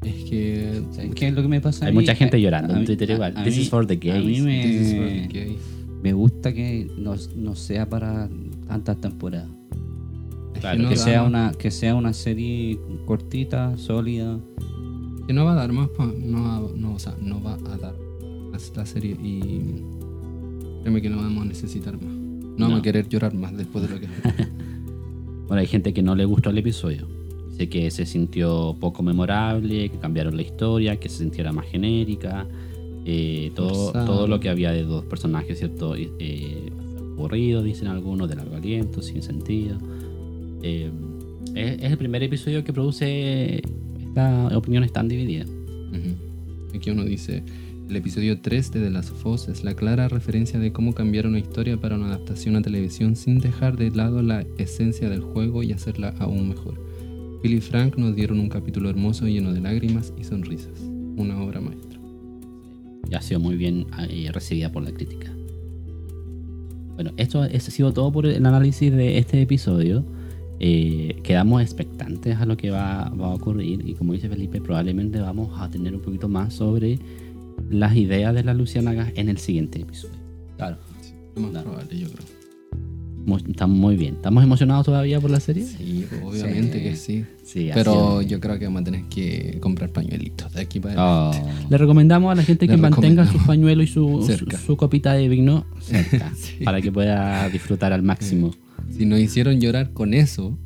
Es 0.00 0.24
que. 0.30 0.82
¿Sabes 0.92 1.14
qué 1.14 1.28
es 1.28 1.34
lo 1.34 1.42
que 1.42 1.48
me 1.48 1.60
pasa? 1.60 1.84
a 1.84 1.88
Hay 1.88 1.94
mucha 1.94 2.14
gente 2.14 2.38
A- 2.38 2.40
llorando 2.40 2.72
a 2.72 2.78
en 2.78 2.86
Twitter 2.86 3.10
a- 3.10 3.14
igual. 3.16 3.34
a 3.36 3.44
This 3.44 3.58
is 3.58 3.68
for 3.68 3.86
the 3.86 3.92
A 3.92 3.96
gays. 3.98 4.24
mí 4.24 4.40
me, 4.40 4.62
This 4.62 4.80
is 4.88 4.94
for 4.96 5.04
the 5.06 5.28
gay. 5.28 5.58
me 6.02 6.12
gusta 6.14 6.50
que 6.54 6.90
no, 6.96 7.14
no 7.36 7.54
sea 7.54 7.86
para 7.90 8.30
tantas 8.68 8.98
temporadas. 9.02 9.50
Claro, 10.64 10.76
que, 10.78 10.82
no 10.84 10.88
que, 10.90 10.96
sea 10.96 11.22
una, 11.22 11.52
que 11.52 11.70
sea 11.70 11.94
una 11.94 12.12
serie 12.12 12.78
cortita, 13.06 13.76
sólida. 13.76 14.38
que 15.26 15.32
no 15.32 15.44
va 15.44 15.52
a 15.52 15.56
dar 15.56 15.72
más. 15.72 15.88
pa- 15.90 16.06
no, 16.16 16.42
va, 16.42 16.70
no, 16.76 16.94
o 16.94 16.98
sea, 16.98 17.14
no 17.20 17.42
va 17.42 17.54
a 17.54 17.58
dar 17.58 17.80
la, 17.80 18.58
la 18.76 18.86
serie 18.86 19.12
y. 19.12 19.82
Créeme 20.82 21.00
que 21.02 21.10
no 21.10 21.16
vamos 21.18 21.42
a 21.44 21.46
necesitar 21.46 21.94
más. 21.94 22.12
No, 22.12 22.68
No. 22.68 22.70
va 22.74 22.78
a 22.78 22.82
querer 22.82 23.08
llorar 23.08 23.34
más 23.34 23.56
después 23.56 23.86
de 23.88 23.94
lo 23.94 24.00
que... 24.00 24.06
Bueno, 25.46 25.60
hay 25.60 25.66
gente 25.66 25.92
que 25.92 26.02
no 26.02 26.14
le 26.14 26.24
gustó 26.24 26.48
el 26.50 26.58
episodio. 26.58 27.06
Dice 27.50 27.68
que 27.68 27.90
se 27.90 28.06
sintió 28.06 28.74
poco 28.80 29.02
memorable, 29.02 29.90
que 29.90 29.98
cambiaron 29.98 30.36
la 30.36 30.42
historia, 30.42 30.96
que 30.98 31.08
se 31.10 31.18
sintiera 31.18 31.52
más 31.52 31.66
genérica. 31.66 32.46
eh, 33.04 33.52
todo, 33.54 33.92
todo 33.92 34.26
lo 34.26 34.40
que 34.40 34.48
había 34.48 34.72
de 34.72 34.84
dos 34.84 35.04
personajes, 35.04 35.58
¿cierto? 35.58 35.94
Eh, 35.96 36.70
aburrido, 37.12 37.62
dicen 37.62 37.88
algunos, 37.88 38.28
de 38.30 38.36
largo 38.36 38.56
aliento, 38.56 39.02
sin 39.02 39.20
sentido. 39.22 39.76
Eh, 40.66 40.90
es, 41.54 41.78
es 41.78 41.92
el 41.92 41.98
primer 41.98 42.22
episodio 42.22 42.64
que 42.64 42.72
produce 42.72 43.62
estas 44.00 44.54
opiniones 44.54 44.92
tan 44.92 45.08
divididas. 45.08 45.46
Ujú. 45.48 46.74
Aquí 46.74 46.88
uno 46.90 47.04
dice, 47.04 47.42
el 47.90 47.96
episodio 47.96 48.40
3 48.40 48.72
de 48.72 48.80
The 48.80 48.90
Last 48.90 49.10
of 49.10 49.26
Us 49.26 49.48
es 49.48 49.62
la 49.62 49.74
clara 49.74 50.08
referencia 50.08 50.58
de 50.58 50.72
cómo 50.72 50.94
cambiar 50.94 51.26
una 51.26 51.38
historia 51.38 51.76
para 51.76 51.96
una 51.96 52.06
adaptación 52.06 52.56
a 52.56 52.62
televisión 52.62 53.14
sin 53.14 53.40
dejar 53.40 53.76
de 53.76 53.90
lado 53.90 54.22
la 54.22 54.46
esencia 54.56 55.10
del 55.10 55.20
juego 55.20 55.62
y 55.62 55.72
hacerla 55.72 56.14
aún 56.18 56.48
mejor. 56.48 56.80
Phil 57.42 57.52
y 57.52 57.60
Frank 57.60 57.98
nos 57.98 58.16
dieron 58.16 58.40
un 58.40 58.48
capítulo 58.48 58.88
hermoso 58.88 59.26
lleno 59.26 59.52
de 59.52 59.60
lágrimas 59.60 60.14
y 60.18 60.24
sonrisas. 60.24 60.80
Una 61.16 61.42
obra 61.42 61.60
maestra. 61.60 62.00
y 63.10 63.14
ha 63.14 63.20
sido 63.20 63.38
muy 63.38 63.56
bien 63.56 63.86
eh, 64.08 64.30
recibida 64.32 64.72
por 64.72 64.82
la 64.82 64.92
crítica. 64.92 65.30
Bueno, 66.94 67.12
esto 67.18 67.42
ha 67.42 67.60
sido 67.60 67.92
todo 67.92 68.10
por 68.10 68.24
el 68.24 68.46
análisis 68.46 68.90
de 68.90 69.18
este 69.18 69.42
episodio. 69.42 70.06
Eh, 70.60 71.16
quedamos 71.22 71.60
expectantes 71.62 72.36
a 72.38 72.46
lo 72.46 72.56
que 72.56 72.70
va, 72.70 73.10
va 73.10 73.26
a 73.26 73.34
ocurrir 73.34 73.86
y 73.86 73.94
como 73.94 74.12
dice 74.12 74.28
Felipe, 74.28 74.60
probablemente 74.60 75.18
vamos 75.20 75.50
a 75.60 75.68
tener 75.68 75.94
un 75.94 76.00
poquito 76.00 76.28
más 76.28 76.54
sobre 76.54 76.98
las 77.70 77.96
ideas 77.96 78.34
de 78.34 78.44
las 78.44 78.56
Lucianagas 78.56 79.12
en 79.16 79.28
el 79.28 79.38
siguiente 79.38 79.80
episodio. 79.80 80.16
Claro. 80.56 80.76
Lo 81.34 81.42
más 81.42 81.50
Claro. 81.50 81.70
probable, 81.70 81.98
yo 81.98 82.06
creo. 82.08 82.24
Estamos 83.48 83.78
muy 83.78 83.96
bien. 83.96 84.16
¿Estamos 84.16 84.44
emocionados 84.44 84.84
todavía 84.84 85.18
por 85.18 85.30
la 85.30 85.40
serie? 85.40 85.64
Sí, 85.64 86.04
obviamente 86.22 86.76
Sí. 86.78 86.84
que 86.84 86.96
sí. 86.96 87.24
Sí, 87.42 87.70
Pero 87.72 88.20
yo 88.20 88.38
creo 88.38 88.58
que 88.58 88.66
vamos 88.66 88.82
a 88.82 88.84
tener 88.84 89.04
que 89.04 89.58
comprar 89.62 89.90
pañuelitos 89.90 90.52
de 90.52 90.60
aquí 90.60 90.78
para 90.78 90.94
adelante. 91.30 91.50
Oh. 91.64 91.68
Le 91.70 91.78
recomendamos 91.78 92.30
a 92.30 92.34
la 92.34 92.42
gente 92.42 92.66
que 92.68 92.76
Le 92.76 92.82
mantenga 92.82 93.26
su 93.26 93.38
pañuelo 93.46 93.82
y 93.82 93.86
su, 93.86 94.22
su, 94.38 94.56
su 94.58 94.76
copita 94.76 95.14
de 95.14 95.28
vino 95.28 95.64
cerca 95.80 96.32
Sí. 96.36 96.62
para 96.64 96.82
que 96.82 96.92
pueda 96.92 97.48
disfrutar 97.48 97.92
al 97.94 98.02
máximo. 98.02 98.50
Si 98.90 99.06
nos 99.06 99.20
hicieron 99.20 99.60
llorar 99.60 99.92
con 99.92 100.14
eso. 100.14 100.58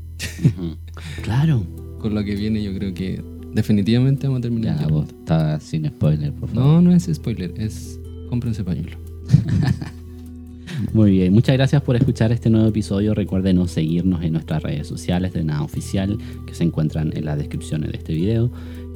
Claro. 1.23 1.65
con 2.01 2.15
lo 2.15 2.25
que 2.25 2.35
viene, 2.35 2.63
yo 2.63 2.75
creo 2.75 2.93
que 2.93 3.23
definitivamente 3.53 4.27
vamos 4.27 4.39
a 4.39 4.43
terminar 4.43 4.81
Ya, 4.81 4.87
vos, 4.87 5.09
está 5.09 5.61
sin 5.61 5.87
spoiler, 5.87 6.33
por 6.33 6.49
favor. 6.49 6.65
No, 6.65 6.83
no 6.83 6.93
es 6.93 7.09
spoiler, 7.13 7.53
es 7.57 8.01
cómprense 8.29 8.65
pañuelo. 8.65 8.99
Muy 10.93 11.11
bien, 11.11 11.33
muchas 11.33 11.57
gracias 11.57 11.83
por 11.83 11.97
escuchar 11.97 12.31
este 12.31 12.51
nuevo 12.51 12.69
episodio. 12.69 13.15
Recuerden 13.15 13.67
seguirnos 13.69 14.23
en 14.23 14.33
nuestras 14.33 14.63
redes 14.63 14.87
sociales 14.87 15.33
de 15.33 15.43
Nada 15.43 15.63
Oficial 15.63 16.17
que 16.47 16.55
se 16.55 16.65
encuentran 16.65 17.13
en 17.17 17.25
las 17.25 17.37
descripciones 17.37 17.91
de 17.91 17.99
este 17.99 18.15
video 18.15 18.51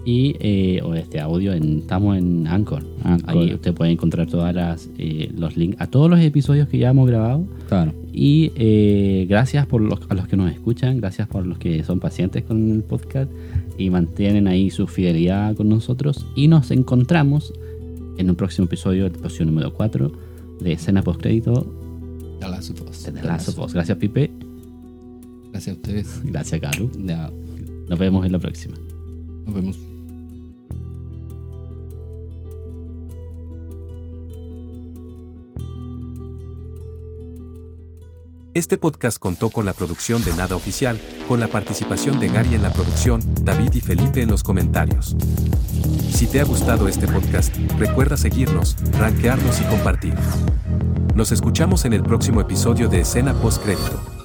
y 0.05 0.37
eh, 0.41 0.81
o 0.83 0.95
este 0.95 1.21
audio. 1.21 1.53
En, 1.53 1.79
estamos 1.81 2.17
en 2.17 2.47
Anchor. 2.47 2.85
Anchor. 3.05 3.31
Ahí 3.31 3.55
usted 3.55 3.75
puede 3.75 3.93
encontrar 3.93 4.27
todas 4.27 4.55
las 4.55 4.91
eh, 4.99 5.31
los 5.37 5.57
links 5.57 5.81
a 5.81 5.87
todos 5.87 6.11
los 6.11 6.21
episodios 6.21 6.69
que 6.69 6.79
ya 6.79 6.91
hemos 6.91 7.09
grabado. 7.09 7.45
Claro. 7.69 7.93
Y 8.13 8.53
eh, 8.57 9.27
gracias 9.29 9.67
por 9.67 9.81
los, 9.81 10.01
a 10.09 10.15
los 10.15 10.29
que 10.29 10.37
nos 10.37 10.53
escuchan, 10.53 10.99
gracias 10.99 11.29
por 11.29 11.47
los 11.47 11.59
que 11.59 11.83
son 11.85 12.01
pacientes 12.01 12.45
con 12.45 12.71
el 12.71 12.83
podcast 12.83 13.31
y 13.79 13.91
mantienen 13.91 14.49
ahí 14.49 14.71
su 14.71 14.87
fidelidad 14.87 15.55
con 15.55 15.69
nosotros. 15.69 16.27
Y 16.35 16.49
nos 16.49 16.71
encontramos 16.71 17.53
en 18.19 18.29
un 18.29 18.37
próximo 18.37 18.67
episodio, 18.67 19.07
el 19.07 19.15
episodio 19.15 19.47
número 19.47 19.73
4 19.73 20.13
de 20.61 20.73
escena 20.73 21.03
postcrédito 21.03 21.67
The 22.43 22.49
Last 22.49 22.71
of 22.71 22.89
Us. 22.89 23.05
de 23.05 23.13
The 23.13 23.23
Last 23.27 23.49
of 23.49 23.59
Us. 23.59 23.73
Gracias, 23.73 23.99
Pipe. 23.99 24.31
Gracias 25.53 25.77
a 25.77 25.79
ustedes. 25.79 26.21
Gracias, 26.25 26.61
Caro. 26.61 26.91
Ya. 27.05 27.31
Nos 27.89 27.99
vemos 27.99 28.27
en 28.27 28.33
la 28.33 28.39
próxima. 28.39 28.75
Nos 29.47 29.55
vemos. 29.55 29.92
Este 38.55 38.77
podcast 38.77 39.19
contó 39.19 39.49
con 39.49 39.65
la 39.65 39.73
producción 39.73 40.23
de 40.25 40.35
Nada 40.35 40.57
Oficial, 40.57 41.01
con 41.27 41.41
la 41.41 41.49
participación 41.49 42.21
de 42.21 42.29
Gary 42.29 42.55
en 42.55 42.61
la 42.61 42.71
producción, 42.71 43.23
David 43.43 43.73
y 43.73 43.81
Felipe 43.81 44.21
en 44.21 44.29
los 44.29 44.43
comentarios. 44.43 45.17
Si 46.13 46.27
te 46.27 46.39
ha 46.39 46.45
gustado 46.45 46.87
este 46.87 47.09
podcast, 47.09 47.57
recuerda 47.79 48.19
seguirnos, 48.19 48.77
rankearnos 48.99 49.59
y 49.59 49.65
compartir. 49.65 50.15
Nos 51.15 51.33
escuchamos 51.33 51.87
en 51.87 51.95
el 51.95 52.03
próximo 52.03 52.43
episodio 52.43 52.91
de 52.91 53.01
Escena 53.01 53.33
Post 53.33 53.63
Crédito. 53.63 54.22